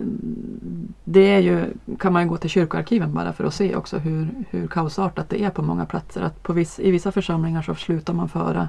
det 1.04 1.34
är 1.34 1.38
ju, 1.38 1.64
kan 1.98 2.12
man 2.12 2.22
ju 2.22 2.28
gå 2.28 2.36
till 2.36 2.50
kyrkoarkiven 2.50 3.14
bara 3.14 3.32
för 3.32 3.44
att 3.44 3.54
se 3.54 3.76
också 3.76 3.98
hur, 3.98 4.28
hur 4.50 4.66
kaosartat 4.66 5.28
det 5.28 5.42
är 5.44 5.50
på 5.50 5.62
många 5.62 5.86
platser. 5.86 6.22
Att 6.22 6.42
på 6.42 6.52
viss, 6.52 6.78
I 6.80 6.90
vissa 6.90 7.12
församlingar 7.12 7.62
så 7.62 7.74
slutar 7.74 8.12
man 8.14 8.28
föra 8.28 8.68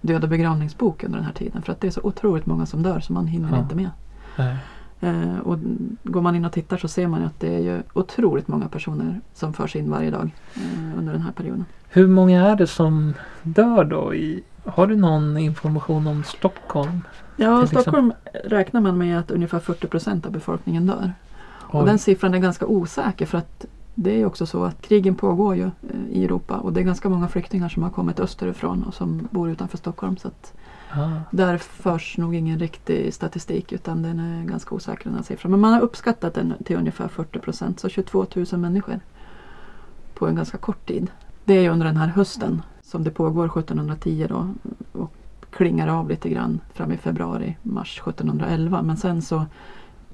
död 0.00 0.22
och 0.24 0.30
begravningsbok 0.30 1.04
under 1.04 1.16
den 1.18 1.26
här 1.26 1.32
tiden 1.34 1.62
för 1.62 1.72
att 1.72 1.80
det 1.80 1.86
är 1.86 1.90
så 1.90 2.00
otroligt 2.04 2.46
många 2.46 2.66
som 2.66 2.82
dör 2.82 3.00
så 3.00 3.12
man 3.12 3.26
hinner 3.26 3.48
Ja. 3.52 3.58
inte 3.58 3.74
med. 3.74 3.90
Nej. 4.38 4.56
Eh, 5.00 5.38
och 5.38 5.58
går 6.02 6.20
man 6.20 6.36
in 6.36 6.44
och 6.44 6.52
tittar 6.52 6.76
så 6.76 6.88
ser 6.88 7.06
man 7.06 7.22
att 7.22 7.40
det 7.40 7.54
är 7.54 7.60
ju 7.60 7.82
otroligt 7.92 8.48
många 8.48 8.68
personer 8.68 9.20
som 9.34 9.52
förs 9.52 9.76
in 9.76 9.90
varje 9.90 10.10
dag 10.10 10.30
eh, 10.54 10.98
under 10.98 11.12
den 11.12 11.22
här 11.22 11.32
perioden. 11.32 11.64
Hur 11.88 12.06
många 12.06 12.46
är 12.46 12.56
det 12.56 12.66
som 12.66 13.14
dör 13.42 13.84
då? 13.84 14.14
I, 14.14 14.42
har 14.64 14.86
du 14.86 14.96
någon 14.96 15.38
information 15.38 16.06
om 16.06 16.24
Stockholm? 16.24 17.00
Ja, 17.36 17.66
Stockholm 17.66 18.12
räknar 18.44 18.80
man 18.80 18.98
med 18.98 19.18
att 19.18 19.30
ungefär 19.30 19.58
40 19.58 19.86
procent 19.86 20.26
av 20.26 20.32
befolkningen 20.32 20.86
dör. 20.86 21.12
Och 21.44 21.80
Oj. 21.80 21.86
den 21.86 21.98
siffran 21.98 22.34
är 22.34 22.38
ganska 22.38 22.66
osäker 22.66 23.26
för 23.26 23.38
att 23.38 23.66
det 23.94 24.10
är 24.10 24.16
ju 24.16 24.26
också 24.26 24.46
så 24.46 24.64
att 24.64 24.82
krigen 24.82 25.14
pågår 25.14 25.56
ju 25.56 25.62
eh, 25.64 25.70
i 26.10 26.24
Europa 26.24 26.56
och 26.56 26.72
det 26.72 26.80
är 26.80 26.84
ganska 26.84 27.08
många 27.08 27.28
flyktingar 27.28 27.68
som 27.68 27.82
har 27.82 27.90
kommit 27.90 28.20
österifrån 28.20 28.82
och 28.82 28.94
som 28.94 29.28
bor 29.30 29.50
utanför 29.50 29.78
Stockholm. 29.78 30.16
Så 30.16 30.28
att 30.96 31.12
Ah, 31.12 31.20
där 31.30 31.58
förs 31.58 32.18
nog 32.18 32.34
ingen 32.34 32.58
riktig 32.58 33.14
statistik 33.14 33.72
utan 33.72 34.02
den 34.02 34.20
är 34.20 34.44
ganska 34.44 34.74
osäker 34.74 35.04
den 35.04 35.14
här 35.14 35.22
siffran. 35.22 35.50
Men 35.50 35.60
man 35.60 35.72
har 35.72 35.80
uppskattat 35.80 36.34
den 36.34 36.54
till 36.64 36.76
ungefär 36.76 37.08
40 37.08 37.38
procent, 37.38 37.80
så 37.80 37.88
22 37.88 38.26
000 38.34 38.46
människor 38.60 39.00
på 40.14 40.26
en 40.26 40.34
ganska 40.34 40.58
kort 40.58 40.86
tid. 40.86 41.10
Det 41.44 41.54
är 41.54 41.62
ju 41.62 41.68
under 41.68 41.86
den 41.86 41.96
här 41.96 42.08
hösten 42.08 42.62
som 42.82 43.04
det 43.04 43.10
pågår 43.10 43.44
1710 43.44 44.26
då 44.28 44.54
och 44.92 45.12
klingar 45.50 45.88
av 45.88 46.08
lite 46.08 46.28
grann 46.28 46.60
fram 46.74 46.92
i 46.92 46.96
februari, 46.96 47.56
mars 47.62 48.00
1711. 48.00 48.82
Men 48.82 48.96
sen 48.96 49.22
så 49.22 49.46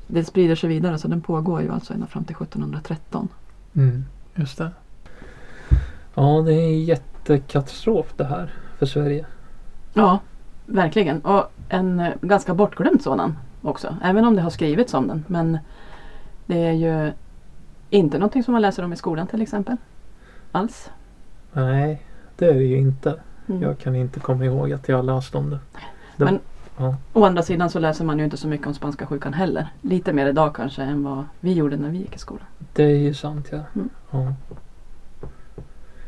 det 0.07 0.25
sprider 0.25 0.55
sig 0.55 0.69
vidare 0.69 0.99
så 0.99 1.09
den 1.09 1.21
pågår 1.21 1.63
ju 1.63 1.73
alltså 1.73 1.95
ända 1.95 2.07
fram 2.07 2.25
till 2.25 2.37
1713. 2.37 3.29
mm, 3.75 4.05
just 4.35 4.59
det. 4.59 4.71
Ja, 6.15 6.43
det 6.47 6.55
är 6.55 6.67
en 6.67 6.85
jättekatastrof 6.85 8.07
det 8.17 8.25
här 8.25 8.55
för 8.79 8.87
Sverige. 8.87 9.27
Ja, 9.95 10.21
verkligen. 10.67 11.21
Och 11.21 11.53
en 11.69 12.01
eh, 12.01 12.13
ganska 12.21 12.55
bortglömd 12.55 13.03
sådan 13.03 13.39
också. 13.63 13.97
Även 14.03 14.25
om 14.25 14.37
det 14.37 14.43
har 14.43 14.51
skrivits 14.51 14.95
om 14.95 15.09
den. 15.09 15.25
Men 15.29 15.59
det 16.47 16.67
är 16.67 16.73
ju 16.73 17.13
inte 17.91 18.19
någonting 18.19 18.43
som 18.43 18.53
man 18.53 18.63
läser 18.63 18.85
om 18.85 18.93
i 18.93 18.97
skolan 18.97 19.27
till 19.27 19.43
exempel. 19.43 19.77
Alls. 20.53 20.91
Nej, 21.53 22.03
det 22.37 22.47
är 22.47 22.55
det 22.55 22.65
ju 22.65 22.79
inte. 22.79 23.21
Mm. 23.49 23.63
Jag 23.63 23.79
kan 23.79 23.95
inte 23.95 24.21
komma 24.21 24.45
ihåg 24.45 24.73
att 24.73 24.89
jag 24.89 24.97
har 24.97 25.03
läst 25.03 25.35
om 25.35 25.51
det. 25.51 25.59
det 26.17 26.25
Men- 26.25 26.39
ja. 26.79 26.97
Å 27.13 27.25
andra 27.25 27.43
sidan 27.43 27.71
så 27.71 27.79
läser 27.79 28.05
man 28.05 28.19
ju 28.19 28.25
inte 28.25 28.37
så 28.37 28.49
mycket 28.49 28.67
om 28.67 28.75
spanska 28.75 29.07
sjukan 29.07 29.33
heller. 29.33 29.69
Lite 29.81 30.13
mer 30.13 30.27
idag 30.27 30.55
kanske 30.55 30.83
än 30.83 31.05
vad 31.05 31.25
vi 31.41 31.53
gjorde 31.53 31.77
när 31.77 31.89
vi 31.89 31.99
gick 31.99 32.15
i 32.15 32.19
skolan. 32.19 32.47
Det 32.73 32.85
är 32.85 32.97
ju 32.97 33.15
sant 33.15 33.49
ja. 33.51 33.61
Mm. 33.75 33.89
ja. 34.11 34.35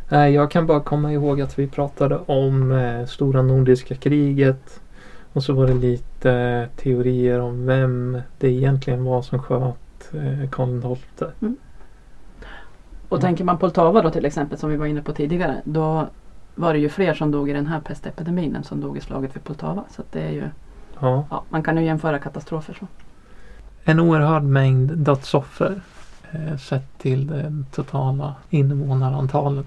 Nej, 0.09 0.33
jag 0.35 0.51
kan 0.51 0.67
bara 0.67 0.81
komma 0.81 1.12
ihåg 1.12 1.40
att 1.40 1.59
vi 1.59 1.67
pratade 1.67 2.19
om 2.27 2.73
eh, 2.73 3.07
stora 3.07 3.43
nordiska 3.43 3.95
kriget. 3.95 4.81
Och 5.33 5.43
så 5.43 5.53
var 5.53 5.67
det 5.67 5.75
lite 5.75 6.33
eh, 6.33 6.69
teorier 6.83 7.40
om 7.40 7.67
vem 7.67 8.19
det 8.38 8.49
egentligen 8.49 9.05
var 9.05 9.23
som 9.23 9.38
sköt 9.43 10.11
eh, 10.14 10.51
Karl 10.51 10.81
XII. 10.97 11.29
Och 13.09 13.19
Mm. 13.19 13.21
tänker 13.21 13.45
man 13.45 13.59
Poltava 13.59 14.03
då 14.03 14.11
till 14.11 14.25
exempel 14.25 14.59
som 14.59 14.71
vi 14.71 14.77
var 14.77 14.87
inne 14.87 15.03
på 15.03 15.12
tidigare. 15.12 15.62
Då 15.64 16.07
var 16.55 16.73
det 16.73 16.79
ju 16.79 16.88
fler 16.88 17.14
som 17.14 17.31
dog 17.31 17.51
i 17.51 17.53
den 17.53 17.67
här 17.67 17.81
pestepidemin 17.81 18.57
än 18.57 18.64
som 18.64 18.81
dog 18.81 18.97
i 18.97 19.01
slaget 19.01 19.37
vid 19.37 19.45
Poltava. 19.45 19.85
Så 19.90 20.03
det 20.12 20.21
är 20.23 20.31
ju, 20.33 20.45
Ja. 21.01 21.25
ja, 21.31 21.43
man 21.49 21.62
kan 21.62 21.77
ju 21.77 21.85
jämföra 21.85 22.19
katastrofer 22.19 22.77
så. 22.81 22.87
En 23.85 24.01
oerhörd 24.01 24.43
mängd 24.43 24.99
dödsoffer. 24.99 25.81
Eh, 26.33 26.57
sett 26.57 26.99
till 26.99 27.27
det 27.27 27.53
totala 27.73 28.35
invånarantalet. 28.51 29.67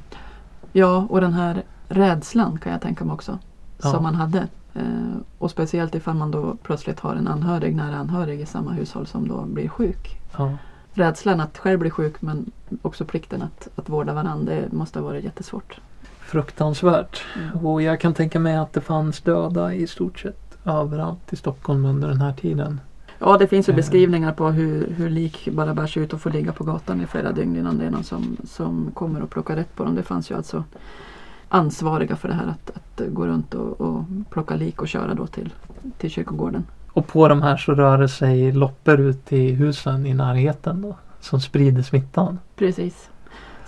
Ja, 0.72 1.08
och 1.10 1.22
den 1.22 1.34
här 1.34 1.64
rädslan 1.88 2.60
kan 2.60 2.72
jag 2.72 2.82
tänka 2.82 3.06
mig 3.06 3.14
också. 3.14 3.40
Ja. 3.84 3.92
Som 3.92 4.04
man 4.04 4.16
hade. 4.16 4.48
Eh, 4.74 5.18
och 5.38 5.52
speciellt 5.52 5.96
ifall 5.96 6.16
man 6.16 6.32
då 6.32 6.56
plötsligt 6.64 7.00
har 7.00 7.16
en 7.16 7.28
anhörig, 7.28 7.76
nära 7.76 7.96
anhörig 7.96 8.42
i 8.42 8.46
samma 8.46 8.72
hushåll 8.72 9.08
som 9.08 9.28
då 9.28 9.42
blir 9.42 9.68
sjuk. 9.68 10.20
Ja. 10.38 10.58
Rädslan 10.94 11.40
att 11.40 11.58
själv 11.58 11.80
bli 11.80 11.90
sjuk 11.90 12.22
men 12.22 12.52
också 12.82 13.06
plikten 13.06 13.42
att, 13.42 13.68
att 13.76 13.90
vårda 13.90 14.14
varandra. 14.14 14.54
Det 14.56 14.72
måste 14.72 15.00
ha 15.00 15.06
varit 15.06 15.24
jättesvårt. 15.24 15.80
Fruktansvärt. 16.20 17.24
Mm. 17.36 17.66
Och 17.66 17.82
jag 17.82 18.00
kan 18.00 18.14
tänka 18.14 18.40
mig 18.40 18.56
att 18.56 18.74
det 18.74 18.82
fanns 18.82 19.22
döda 19.22 19.74
i 19.74 19.88
stort 19.88 20.20
sett 20.20 20.58
överallt 20.66 21.34
i 21.34 21.36
Stockholm 21.36 21.86
under 21.86 22.08
den 22.08 22.22
här 22.22 22.34
tiden. 22.34 22.80
Ja, 23.20 23.38
det 23.38 23.48
finns 23.48 23.70
ju 23.70 23.72
Eh. 23.72 23.76
beskrivningar 23.76 24.34
på 24.34 24.48
hur, 24.50 24.94
hur 24.98 25.10
lik 25.10 25.50
bara 25.52 25.74
bärs 25.74 25.98
ut 25.98 26.14
och 26.14 26.22
får 26.22 26.30
ligga 26.30 26.52
på 26.52 26.64
gatan 26.64 27.02
i 27.02 27.06
flera 27.06 27.32
dygn 27.32 27.56
innan 27.56 27.78
det 27.78 27.86
är 27.86 27.92
någon 27.92 28.04
som, 28.04 28.38
som 28.44 28.92
kommer 28.94 29.22
och 29.22 29.30
plockar 29.30 29.56
rätt 29.56 29.76
på 29.76 29.84
dem. 29.84 29.96
Det 29.96 30.04
fanns 30.04 30.32
ju 30.32 30.36
alltså 30.36 30.64
ansvariga 31.50 32.16
för 32.16 32.28
det 32.28 32.34
här 32.34 32.48
att, 32.48 32.72
att 32.76 33.08
gå 33.14 33.28
runt 33.28 33.54
och, 33.54 33.82
och 33.82 34.04
plocka 34.30 34.56
lik 34.56 34.82
och 34.82 34.88
köra 34.88 35.14
då 35.14 35.28
till, 35.28 35.54
till 35.98 36.10
kyrkogården. 36.10 36.66
Och 36.92 37.08
på 37.08 37.28
de 37.28 37.42
här 37.42 37.58
så 37.58 37.74
rör 37.74 37.98
det 37.98 38.10
sig 38.10 38.52
loppor 38.52 39.00
ut 39.00 39.34
i 39.34 39.52
husen 39.52 40.06
i 40.06 40.14
närheten 40.14 40.82
då. 40.82 40.96
Som 41.20 41.42
sprider 41.42 41.82
smittan. 41.82 42.40
Precis. 42.56 43.10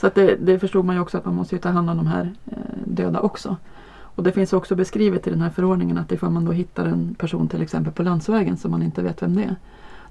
Så 0.01 0.07
att 0.07 0.15
det, 0.15 0.35
det 0.35 0.59
förstod 0.59 0.85
man 0.85 0.95
ju 0.95 1.01
också 1.01 1.17
att 1.17 1.25
man 1.25 1.35
måste 1.35 1.55
ju 1.55 1.61
ta 1.61 1.69
hand 1.69 1.89
om 1.89 1.97
de 1.97 2.07
här 2.07 2.33
eh, 2.45 2.57
döda 2.85 3.19
också. 3.19 3.57
Och 4.19 4.25
det 4.25 4.31
finns 4.31 4.53
också 4.53 4.75
beskrivet 4.75 5.27
i 5.27 5.29
den 5.29 5.41
här 5.41 5.49
förordningen 5.49 5.97
att 5.97 6.11
ifall 6.11 6.29
man 6.29 6.45
då 6.45 6.51
hittar 6.51 6.85
en 6.85 7.15
person 7.15 7.47
till 7.47 7.61
exempel 7.61 7.93
på 7.93 8.03
landsvägen 8.03 8.57
som 8.57 8.71
man 8.71 8.83
inte 8.83 9.01
vet 9.01 9.21
vem 9.21 9.35
det 9.35 9.43
är. 9.43 9.55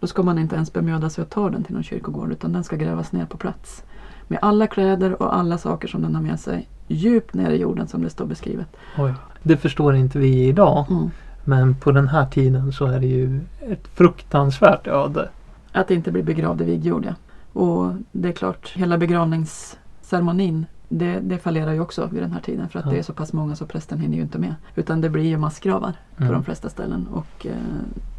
Då 0.01 0.07
ska 0.07 0.23
man 0.23 0.39
inte 0.39 0.55
ens 0.55 0.73
bemöda 0.73 1.11
sig 1.11 1.23
att 1.23 1.31
ta 1.31 1.51
den 1.51 1.65
till 1.65 1.75
någon 1.75 1.83
kyrkogård 1.83 2.33
utan 2.33 2.53
den 2.53 2.65
ska 2.65 2.77
grävas 2.77 3.13
ner 3.13 3.27
på 3.27 3.37
plats. 3.37 3.83
Med 4.29 4.39
alla 4.43 4.67
kläder 4.67 5.23
och 5.23 5.37
alla 5.37 5.59
saker 5.59 5.89
som 5.89 6.03
den 6.03 6.15
har 6.15 6.23
med 6.23 6.41
sig 6.41 6.69
djupt 6.87 7.35
ner 7.35 7.51
i 7.51 7.57
jorden 7.57 7.89
som 7.89 8.03
det 8.03 8.11
står 8.11 8.27
beskrivet. 8.27 8.77
Oj. 8.99 9.15
Det 9.43 9.57
förstår 9.57 9.95
inte 9.95 10.19
vi 10.19 10.47
idag. 10.47 10.87
Mm. 10.91 11.11
Men 11.45 11.75
på 11.75 11.93
den 11.93 12.09
här 12.09 12.27
tiden 12.27 12.73
så 12.73 12.87
är 12.87 13.01
det 13.01 13.07
ju 13.07 13.41
ett 13.61 13.89
fruktansvärt 13.89 14.87
öde. 14.87 15.29
Att 15.73 15.91
inte 15.91 16.13
bli 16.13 16.23
begravd 16.23 16.61
i 16.61 16.65
vigd 16.65 16.87
jord, 16.87 17.05
ja. 17.05 17.15
Och 17.61 17.93
det 18.13 18.29
är 18.29 18.33
klart, 18.33 18.73
hela 18.77 18.99
begravningsceremonin 18.99 20.67
det, 20.89 21.21
det 21.21 21.39
fallerar 21.39 21.73
ju 21.73 21.81
också 21.81 22.07
vid 22.07 22.23
den 22.23 22.33
här 22.33 22.41
tiden 22.41 22.69
för 22.69 22.79
att 22.79 22.85
Ja. 22.85 22.91
det 22.91 22.99
är 22.99 23.03
så 23.03 23.13
pass 23.13 23.33
många 23.33 23.57
så 23.57 23.67
prästen 23.67 24.01
hinner 24.01 24.17
ju 24.17 24.23
inte 24.23 24.39
med. 24.39 24.55
Utan 24.75 25.01
det 25.01 25.11
blir 25.11 25.23
ju 25.25 25.37
massgravar 25.39 25.93
på 26.17 26.23
Mm. 26.23 26.35
de 26.35 26.45
flesta 26.45 26.69
ställen 26.69 27.07
och 27.07 27.47
eh, 27.47 27.53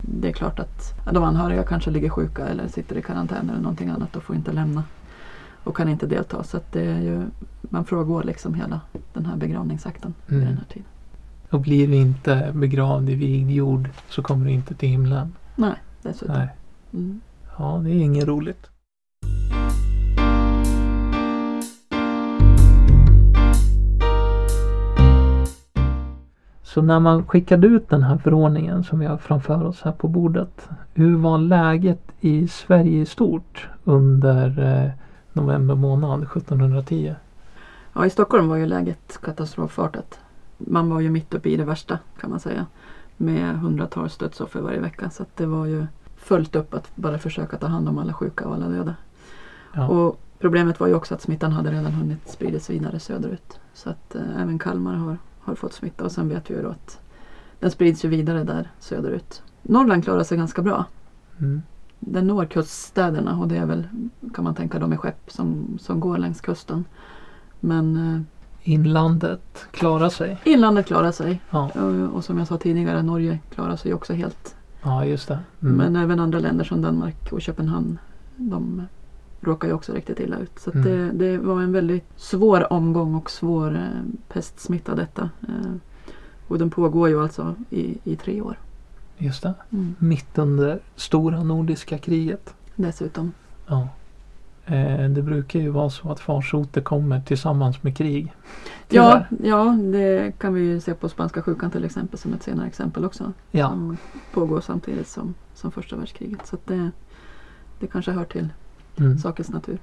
det 0.01 0.27
är 0.27 0.33
klart 0.33 0.59
att 0.59 0.93
de 1.13 1.23
anhöriga 1.23 1.63
kanske 1.63 1.91
ligger 1.91 2.09
sjuka 2.09 2.47
eller 2.47 2.67
sitter 2.67 2.97
i 2.97 3.01
karantän 3.01 3.49
eller 3.49 3.61
någonting 3.61 3.89
annat 3.89 4.15
och 4.15 4.23
får 4.23 4.35
inte 4.35 4.51
lämna 4.51 4.83
och 5.63 5.77
kan 5.77 5.89
inte 5.89 6.05
delta. 6.07 6.43
Så 6.43 6.59
det 6.71 6.81
är 6.85 7.01
ju, 7.01 7.23
man 7.61 7.85
frågar 7.85 8.23
liksom 8.23 8.53
hela 8.53 8.81
den 9.13 9.25
här 9.25 9.35
begravningsakten 9.37 10.13
Mm. 10.29 10.39
vid 10.39 10.49
den 10.49 10.57
här 10.57 10.65
tiden. 10.65 10.87
Och 11.49 11.59
blir 11.61 11.87
du 11.87 11.95
inte 11.95 12.51
begravd 12.55 13.09
i 13.09 13.15
vigd 13.15 13.51
jord 13.51 13.89
så 14.09 14.21
kommer 14.21 14.45
du 14.45 14.51
inte 14.51 14.73
till 14.75 14.89
himlen. 14.89 15.33
Nej, 15.55 15.73
dessutom. 16.01 16.35
Nej. 16.35 16.49
Mm. 16.93 17.21
Ja, 17.57 17.81
det 17.83 17.89
är 17.89 18.01
inget 18.01 18.27
roligt. 18.27 18.69
Så 26.73 26.81
när 26.81 26.99
man 26.99 27.27
skickade 27.27 27.67
ut 27.67 27.89
den 27.89 28.03
här 28.03 28.17
förordningen 28.17 28.83
som 28.83 28.99
vi 28.99 29.05
har 29.05 29.17
framför 29.17 29.63
oss 29.63 29.81
här 29.81 29.91
på 29.91 30.07
bordet. 30.07 30.69
Hur 30.93 31.17
var 31.17 31.37
läget 31.37 32.01
i 32.19 32.47
Sverige 32.47 33.01
i 33.01 33.05
stort 33.05 33.69
under 33.83 34.59
eh, 34.59 34.91
november 35.33 35.75
månad 35.75 36.23
1710? 36.23 37.15
Ja, 37.93 38.05
i 38.05 38.09
Stockholm 38.09 38.47
var 38.47 38.55
ju 38.55 38.65
läget 38.65 39.19
katastrofartat. 39.21 40.19
Man 40.57 40.89
var 40.89 40.99
ju 40.99 41.09
mitt 41.09 41.33
uppe 41.33 41.49
i 41.49 41.57
det 41.57 41.65
värsta 41.65 41.99
kan 42.19 42.29
man 42.29 42.39
säga. 42.39 42.65
Med 43.17 43.59
hundratals 43.59 44.17
dödsoffer 44.17 44.61
varje 44.61 44.79
vecka. 44.79 45.09
Så 45.09 45.23
att 45.23 45.37
det 45.37 45.45
var 45.45 45.65
ju 45.65 45.85
fullt 46.17 46.55
upp 46.55 46.73
att 46.73 46.95
bara 46.95 47.17
försöka 47.17 47.57
ta 47.57 47.67
hand 47.67 47.89
om 47.89 47.97
alla 47.97 48.13
sjuka 48.13 48.47
och 48.47 48.53
alla 48.53 48.67
döda. 48.67 48.95
Ja. 49.73 49.87
Och 49.87 50.19
problemet 50.39 50.79
var 50.79 50.87
ju 50.87 50.93
också 50.93 51.13
att 51.15 51.21
smittan 51.21 51.51
hade 51.51 51.71
redan 51.71 51.91
hunnit 51.91 52.29
spridas 52.29 52.69
vidare 52.69 52.99
söderut. 52.99 53.59
Så 53.73 53.89
att 53.89 54.15
eh, 54.15 54.41
även 54.41 54.59
Kalmar 54.59 54.95
har, 54.95 55.17
har 55.49 55.55
fått 55.55 55.73
smitta. 55.73 56.03
Och 56.03 56.11
sen 56.11 56.29
vet 56.29 56.49
vi 56.49 56.53
ju 56.55 56.61
då 56.61 56.69
att 56.69 56.99
den 57.59 57.71
sprids 57.71 58.05
ju 58.05 58.09
vidare 58.09 58.43
där 58.43 58.71
söderut. 58.79 59.41
Norrland 59.61 60.03
klarar 60.03 60.23
sig 60.23 60.37
ganska 60.37 60.61
bra. 60.61 60.85
Mm. 61.39 61.61
Den 61.99 62.27
når 62.27 62.45
kuststäderna 62.45 63.37
och 63.39 63.47
det 63.47 63.57
är 63.57 63.65
väl, 63.65 63.87
kan 64.33 64.43
man 64.43 64.55
tänka, 64.55 64.79
de 64.79 64.91
är 64.91 64.97
skepp 64.97 65.31
som, 65.31 65.77
som 65.81 65.99
går 65.99 66.17
längs 66.17 66.41
kusten. 66.41 66.85
Men 67.59 67.95
eh, 68.15 68.21
Inlandet 68.63 69.67
klarar 69.71 70.09
sig. 70.09 70.37
Inlandet 70.43 70.85
klarar 70.85 71.11
sig 71.11 71.41
Ja, 71.49 71.69
och, 71.75 72.15
och 72.15 72.23
som 72.23 72.37
jag 72.37 72.47
sa 72.47 72.57
tidigare, 72.57 73.01
Norge 73.03 73.39
klarar 73.53 73.75
sig 73.75 73.93
också 73.93 74.13
helt. 74.13 74.55
ja 74.83 75.05
just 75.05 75.27
det. 75.27 75.39
Mm. 75.61 75.75
Men 75.75 75.95
även 75.95 76.19
andra 76.19 76.39
länder 76.39 76.63
som 76.65 76.81
Danmark 76.81 77.31
och 77.31 77.41
Köpenhamn, 77.41 77.97
de 78.35 78.81
råkar 79.41 79.67
ju 79.67 79.73
också 79.73 79.93
riktigt 79.93 80.19
illa 80.19 80.37
ut. 80.37 80.59
Så 80.59 80.71
Mm. 80.71 80.83
det, 80.83 81.11
det 81.11 81.37
var 81.37 81.61
en 81.61 81.71
väldigt 81.71 82.05
svår 82.15 82.73
omgång 82.73 83.15
och 83.15 83.29
svår 83.31 83.75
eh, 83.75 84.01
pestsmitta 84.27 84.95
detta. 84.95 85.29
Eh, 85.47 85.71
och 86.47 86.59
den 86.59 86.69
pågår 86.69 87.09
ju 87.09 87.21
alltså 87.23 87.55
i, 87.69 87.97
i 88.03 88.15
tre 88.15 88.41
år. 88.41 88.59
Just 89.17 89.43
det. 89.43 89.53
Mm. 89.69 89.95
Mitt 89.99 90.37
under 90.37 90.79
stora 90.95 91.43
nordiska 91.43 91.97
kriget. 91.97 92.53
Dessutom. 92.75 93.31
Ja. 93.67 93.87
Eh, 94.65 95.09
det 95.09 95.21
brukar 95.21 95.59
ju 95.59 95.69
vara 95.69 95.89
så 95.89 96.11
att 96.11 96.19
farsoter 96.19 96.81
kommer 96.81 97.21
tillsammans 97.21 97.83
med 97.83 97.97
krig. 97.97 98.33
Ja, 98.89 99.25
Tyvärr. 99.29 99.47
ja, 99.49 99.77
det 99.91 100.31
kan 100.39 100.53
vi 100.53 100.61
ju 100.61 100.79
se 100.81 100.93
på 100.93 101.09
spanska 101.09 101.41
sjukan 101.41 101.71
till 101.71 101.85
exempel 101.85 102.19
som 102.19 102.33
ett 102.33 102.43
senare 102.43 102.67
exempel 102.67 103.05
också. 103.05 103.33
Ja. 103.51 103.69
Som 103.69 103.97
pågår 104.33 104.61
samtidigt 104.61 105.07
som, 105.07 105.33
som 105.53 105.71
första 105.71 105.95
världskriget. 105.95 106.47
Så 106.47 106.57
det, 106.65 106.91
det 107.79 107.87
kanske 107.87 108.11
hör 108.11 108.25
till 108.25 108.49
Mm. 108.99 109.17
sakens 109.17 109.49
natur. 109.49 109.77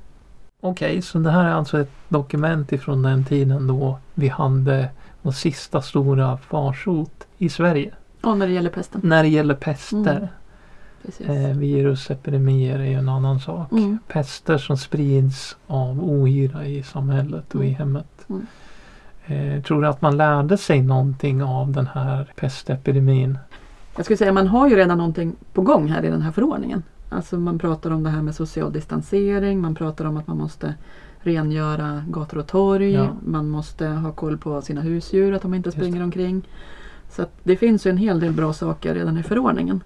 Okej, 0.61 1.03
så 1.03 1.19
det 1.19 1.31
här 1.31 1.45
är 1.45 1.51
alltså 1.53 1.81
ett 1.81 1.91
dokument 2.09 2.73
ifrån 2.73 3.03
den 3.03 3.25
tiden 3.25 3.67
då 3.67 3.99
vi 4.15 4.29
hade 4.29 4.89
vår 5.23 5.33
sista 5.33 5.83
stora 5.83 6.37
farsot 6.37 7.27
i 7.39 7.49
Sverige. 7.49 7.95
Och 8.23 8.39
när 8.39 8.47
det 8.47 8.53
gäller 8.53 8.71
pesten. 8.71 9.01
När 9.05 9.23
det 9.23 9.29
gäller 9.29 9.55
pester. 9.55 10.29
Mm. 11.21 11.51
Eh, 11.51 11.57
virusepidemier 11.57 12.79
är 12.79 12.85
ju 12.85 12.95
en 12.95 13.09
annan 13.09 13.41
sak. 13.41 13.73
Mm. 13.73 13.99
Pester 14.09 14.59
som 14.59 14.77
sprids 14.77 15.57
av 15.67 16.05
ohyra 16.05 16.67
i 16.67 16.83
samhället 16.83 17.55
och 17.55 17.65
i 17.65 17.69
Mm. 17.69 17.79
hemmet. 17.79 18.27
Mm. 18.29 18.47
Eh, 19.27 19.63
tror 19.63 19.83
du 19.83 19.89
att 19.89 20.03
man 20.03 20.17
lärde 20.17 20.59
sig 20.59 20.83
någonting 20.83 21.43
av 21.43 21.73
den 21.73 21.87
här 21.87 22.33
pestepidemin? 22.37 23.39
Jag 23.97 24.05
skulle 24.05 24.17
säga 24.17 24.33
man 24.33 24.47
har 24.49 24.69
ju 24.69 24.77
redan 24.77 24.99
någonting 24.99 25.33
på 25.53 25.63
gång 25.63 25.89
här 25.89 26.05
i 26.05 26.09
den 26.11 26.23
här 26.23 26.33
förordningen. 26.33 26.83
Alltså 27.09 27.39
man 27.39 27.59
pratar 27.59 27.91
om 27.91 28.03
det 28.03 28.11
här 28.11 28.23
med 28.23 28.35
social 28.35 28.73
distansering, 28.73 29.61
man 29.61 29.75
pratar 29.75 30.05
om 30.05 30.17
att 30.17 30.27
man 30.27 30.39
måste 30.39 30.75
rengöra 31.19 32.05
gator 32.09 32.39
och 32.39 32.47
torg, 32.47 32.93
Ja. 32.93 33.17
man 33.27 33.49
måste 33.49 33.87
ha 33.87 34.13
koll 34.13 34.39
på 34.39 34.63
sina 34.63 34.81
husdjur, 34.81 35.33
att 35.35 35.43
de 35.43 35.55
inte 35.55 35.73
springer 35.73 36.03
omkring. 36.03 36.49
Så 37.11 37.25
det 37.43 37.57
finns 37.57 37.87
ju 37.87 37.91
en 37.91 37.97
hel 37.97 38.21
del 38.21 38.33
bra 38.33 38.53
saker 38.53 38.95
redan 38.95 39.19
i 39.19 39.23
förordningen. 39.23 39.81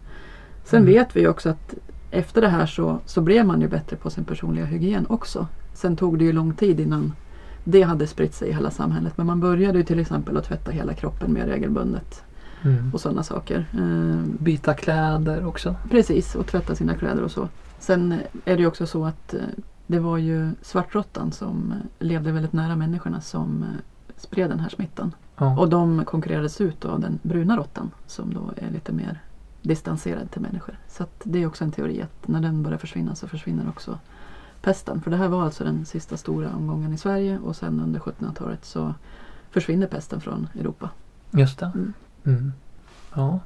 Sen 0.64 0.82
Mm. 0.82 0.94
vet 0.94 1.16
vi 1.16 1.28
också 1.28 1.48
att 1.48 1.74
efter 2.10 2.40
det 2.40 2.48
här 2.48 2.66
så, 2.66 2.98
så 3.06 3.20
blev 3.20 3.46
man 3.46 3.60
ju 3.60 3.68
bättre 3.68 3.96
på 3.96 4.10
sin 4.10 4.24
personliga 4.24 4.64
hygien 4.64 5.06
också. 5.08 5.46
Sen 5.74 5.96
tog 5.96 6.18
det 6.18 6.24
ju 6.24 6.32
lång 6.32 6.54
tid 6.54 6.80
innan 6.80 7.12
det 7.64 7.82
hade 7.82 8.06
spritt 8.06 8.34
sig 8.34 8.48
i 8.48 8.52
hela 8.52 8.70
samhället. 8.70 9.12
Men 9.16 9.26
man 9.26 9.40
började 9.40 9.78
ju 9.78 9.84
till 9.84 9.98
exempel 10.00 10.36
att 10.36 10.44
tvätta 10.44 10.70
hela 10.70 10.94
kroppen 10.94 11.32
mer 11.32 11.46
regelbundet 11.46 12.22
Mm. 12.62 12.90
och 12.94 13.00
sådana 13.00 13.22
saker. 13.22 13.66
Eh, 13.72 14.22
Byta 14.38 14.74
kläder 14.74 15.46
också. 15.46 15.76
Precis, 15.90 16.34
och 16.34 16.46
tvätta 16.46 16.74
sina 16.74 16.94
kläder 16.94 17.22
och 17.22 17.30
så. 17.30 17.48
Sen 17.78 18.12
är 18.44 18.56
det 18.56 18.60
ju 18.60 18.66
också 18.66 18.86
så 18.86 19.04
att 19.04 19.34
eh, 19.34 19.40
det 19.86 19.98
var 19.98 20.18
ju 20.18 20.50
svartråttan 20.62 21.32
som 21.32 21.72
eh, 21.72 22.06
levde 22.06 22.32
väldigt 22.32 22.52
nära 22.52 22.76
människorna 22.76 23.20
som 23.20 23.64
spred 24.16 24.50
den 24.50 24.60
här 24.60 24.68
smittan. 24.68 25.14
Ja. 25.36 25.58
Och 25.58 25.68
de 25.68 26.04
konkurrerades 26.04 26.60
ut 26.60 26.84
av 26.84 27.00
den 27.00 27.18
bruna 27.22 27.56
råttan 27.56 27.90
som 28.06 28.34
då 28.34 28.50
är 28.56 28.70
lite 28.70 28.92
mer 28.92 29.20
distanserad 29.62 30.30
till 30.30 30.40
människor. 30.40 30.78
Så 30.88 31.06
det 31.24 31.42
är 31.42 31.46
också 31.46 31.64
en 31.64 31.72
teori 31.72 32.02
att 32.02 32.28
när 32.28 32.40
den 32.40 32.62
börjar 32.62 32.78
försvinna 32.78 33.14
så 33.14 33.28
försvinner 33.28 33.68
också 33.68 33.98
pesten. 34.62 35.00
För 35.00 35.10
det 35.10 35.16
här 35.16 35.28
var 35.28 35.44
alltså 35.44 35.64
den 35.64 35.86
sista 35.86 36.16
stora 36.16 36.54
omgången 36.54 36.92
i 36.92 36.98
Sverige 36.98 37.38
och 37.38 37.56
sen 37.56 37.80
under 37.80 38.00
1700-talet 38.00 38.64
så 38.64 38.94
försvinner 39.50 39.86
pesten 39.86 40.20
från 40.20 40.48
Europa. 40.54 40.90
Just 41.30 41.58
det. 41.58 41.72
Mm. 41.74 41.92
Mm. 42.26 42.52
Ja. 43.14 43.40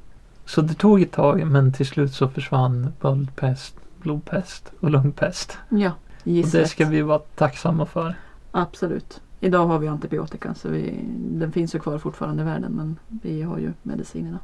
Så 0.47 0.61
det 0.61 0.75
tog 0.75 1.03
ett 1.03 1.13
tag 1.13 1.47
men 1.47 1.73
till 1.73 1.87
slut 1.87 2.13
så 2.13 2.29
försvann 2.29 2.93
böldpest, 3.01 3.75
blodpest 4.03 4.73
och 4.81 4.91
lungpest. 4.91 5.59
Ja, 5.69 5.91
Och 5.91 6.21
det 6.25 6.31
gisslet. 6.31 6.71
ska 6.71 6.85
vi 6.87 7.03
vara 7.03 7.19
tacksamma 7.19 7.87
för. 7.87 8.15
Absolut. 8.51 9.21
Idag 9.41 9.67
har 9.67 9.79
vi 9.79 9.89
antibiotika 9.89 10.55
så 10.55 10.69
vi, 10.69 11.05
den 11.19 11.53
finns 11.53 11.75
ju 11.75 11.79
kvar 11.79 11.99
fortfarande 11.99 12.43
i 12.43 12.47
världen 12.47 12.73
men 12.73 12.97
vi 13.23 13.43
har 13.43 13.59
ju 13.59 13.73
medicinerna. 13.83 14.39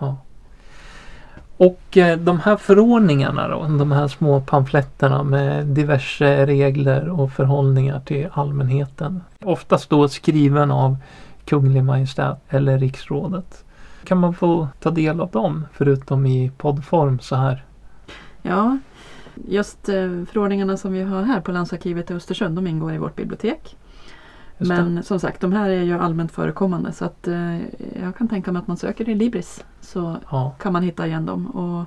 Ja. 0.00 0.16
Och 1.56 1.96
eh, 1.96 2.18
de 2.18 2.40
här 2.40 2.56
förordningarna 2.56 3.48
då, 3.48 3.62
de 3.62 3.92
här 3.92 4.08
små 4.08 4.40
pamfletterna 4.40 5.22
med 5.22 5.66
diverse 5.66 6.46
regler 6.46 7.08
och 7.08 7.32
förhållningar 7.32 8.00
till 8.00 8.28
allmänheten. 8.32 9.20
Oftast 9.44 9.90
då 9.90 10.08
skriven 10.08 10.70
av 10.70 10.96
Kunglig 11.44 11.84
Majestät 11.84 12.38
eller 12.48 12.78
Riksrådet. 12.78 13.64
Kan 14.04 14.18
man 14.18 14.34
få 14.34 14.68
ta 14.80 14.90
del 14.90 15.20
av 15.20 15.30
dem 15.30 15.66
förutom 15.72 16.26
i 16.26 16.50
poddform 16.56 17.18
så 17.18 17.36
här? 17.36 17.64
Ja, 18.42 18.78
just 19.48 19.88
eh, 19.88 19.94
förordningarna 20.32 20.76
som 20.76 20.92
vi 20.92 21.02
har 21.02 21.22
här 21.22 21.40
på 21.40 21.52
Landsarkivet 21.52 22.10
i 22.10 22.14
Östersund 22.14 22.56
de 22.56 22.66
ingår 22.66 22.92
i 22.94 22.98
vårt 22.98 23.16
bibliotek. 23.16 23.76
Men 24.58 25.02
som 25.02 25.20
sagt, 25.20 25.40
de 25.40 25.52
här 25.52 25.70
är 25.70 25.82
ju 25.82 25.98
allmänt 25.98 26.32
förekommande 26.32 26.92
så 26.92 27.04
att 27.04 27.28
eh, 27.28 27.56
jag 28.02 28.16
kan 28.18 28.28
tänka 28.28 28.52
mig 28.52 28.60
att 28.60 28.66
man 28.66 28.76
söker 28.76 29.08
i 29.08 29.14
Libris 29.14 29.64
så 29.80 30.16
Ja, 30.30 30.54
kan 30.60 30.72
man 30.72 30.82
hitta 30.82 31.06
igen 31.06 31.26
dem. 31.26 31.46
Och 31.46 31.84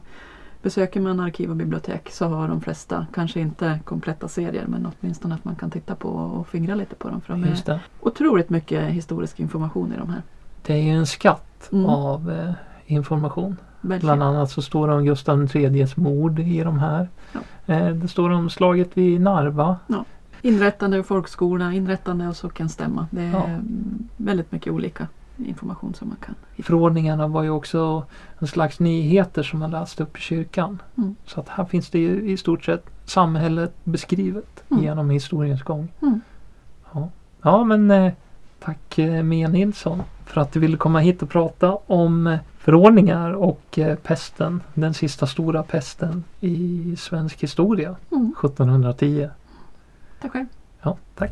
besöker 0.61 1.01
man 1.01 1.19
arkiv 1.19 1.49
och 1.49 1.55
bibliotek 1.55 2.09
så 2.11 2.25
har 2.25 2.47
de 2.47 2.61
flesta, 2.61 3.07
kanske 3.13 3.39
inte 3.39 3.79
kompletta 3.83 4.27
serier 4.27 4.65
men 4.67 4.87
åtminstone 4.99 5.35
att 5.35 5.45
man 5.45 5.55
kan 5.55 5.71
titta 5.71 5.95
på 5.95 6.09
och 6.09 6.47
fingra 6.47 6.75
lite 6.75 6.95
på 6.95 7.09
dem. 7.09 7.21
För 7.21 7.33
de 7.33 7.43
är 7.43 7.47
just 7.47 7.65
det. 7.65 7.79
otroligt 8.01 8.49
mycket 8.49 8.83
historisk 8.91 9.39
information 9.39 9.93
i 9.93 9.97
de 9.97 10.09
här. 10.09 10.21
Det 10.61 10.73
är 10.73 10.81
ju 10.83 10.89
en 10.89 11.05
skatt 11.07 11.44
Mm. 11.71 11.85
av 11.85 12.31
eh, 12.31 12.51
information. 12.85 13.57
Verkligen. 13.81 14.17
Bland 14.17 14.23
annat 14.35 14.51
så 14.51 14.61
står 14.61 14.87
det 14.87 14.93
om 14.93 15.05
Gustav 15.05 15.55
IIIs 15.55 15.97
mord 15.97 16.39
i 16.39 16.63
de 16.63 16.79
här. 16.79 17.09
Ja. 17.33 17.39
Eh, 17.73 17.87
det 17.89 18.07
står 18.07 18.29
om 18.29 18.49
slaget 18.49 18.97
vid 18.97 19.21
Narva. 19.21 19.77
Inrättande 20.41 20.99
av 20.99 21.03
folkskola, 21.03 21.73
inrättande 21.73 22.27
av 22.27 22.33
sockenstämma. 22.33 23.07
Det 23.11 23.21
är 23.21 23.31
Ja. 23.31 23.45
väldigt 24.17 24.51
mycket 24.51 24.73
olika 24.73 25.07
information 25.37 25.93
som 25.93 26.07
man 26.07 26.17
kan 26.25 26.35
hitta. 26.55 26.67
Förordningarna 26.67 27.27
var 27.27 27.43
ju 27.43 27.49
också 27.49 28.05
en 28.39 28.47
slags 28.47 28.79
nyheter 28.79 29.43
som 29.43 29.59
man 29.59 29.71
läste 29.71 30.03
upp 30.03 30.17
i 30.17 30.21
kyrkan. 30.21 30.81
Mm. 30.97 31.15
Så 31.25 31.39
att 31.39 31.49
här 31.49 31.65
finns 31.65 31.89
det 31.89 31.99
ju 31.99 32.31
i 32.31 32.37
stort 32.37 32.63
sett 32.65 32.85
samhället 33.05 33.73
beskrivet 33.83 34.63
Mm. 34.71 34.83
genom 34.83 35.09
historiens 35.09 35.63
gång. 35.63 35.87
Mm. 36.01 36.21
Ja. 36.93 37.09
ja 37.41 37.63
men 37.63 37.91
eh, 37.91 38.11
tack 38.59 38.97
eh, 38.99 39.23
Mia 39.23 39.47
Nilsson 39.47 40.01
för 40.25 40.41
att 40.41 40.51
du 40.51 40.59
ville 40.59 40.77
komma 40.77 40.99
hit 40.99 41.21
och 41.21 41.29
prata 41.29 41.77
om 41.87 42.27
eh, 42.27 42.39
förordningar 42.57 43.33
och 43.33 43.79
eh, 43.79 43.95
pesten. 43.95 44.61
Den 44.73 44.93
sista 44.93 45.27
stora 45.27 45.63
pesten 45.63 46.23
i 46.39 46.95
svensk 46.99 47.43
historia 47.43 47.95
Mm. 48.11 48.33
1710. 48.43 49.29
Tack 50.21 50.31
själv. 50.31 50.45
Ja, 50.81 50.97
tack. 51.15 51.31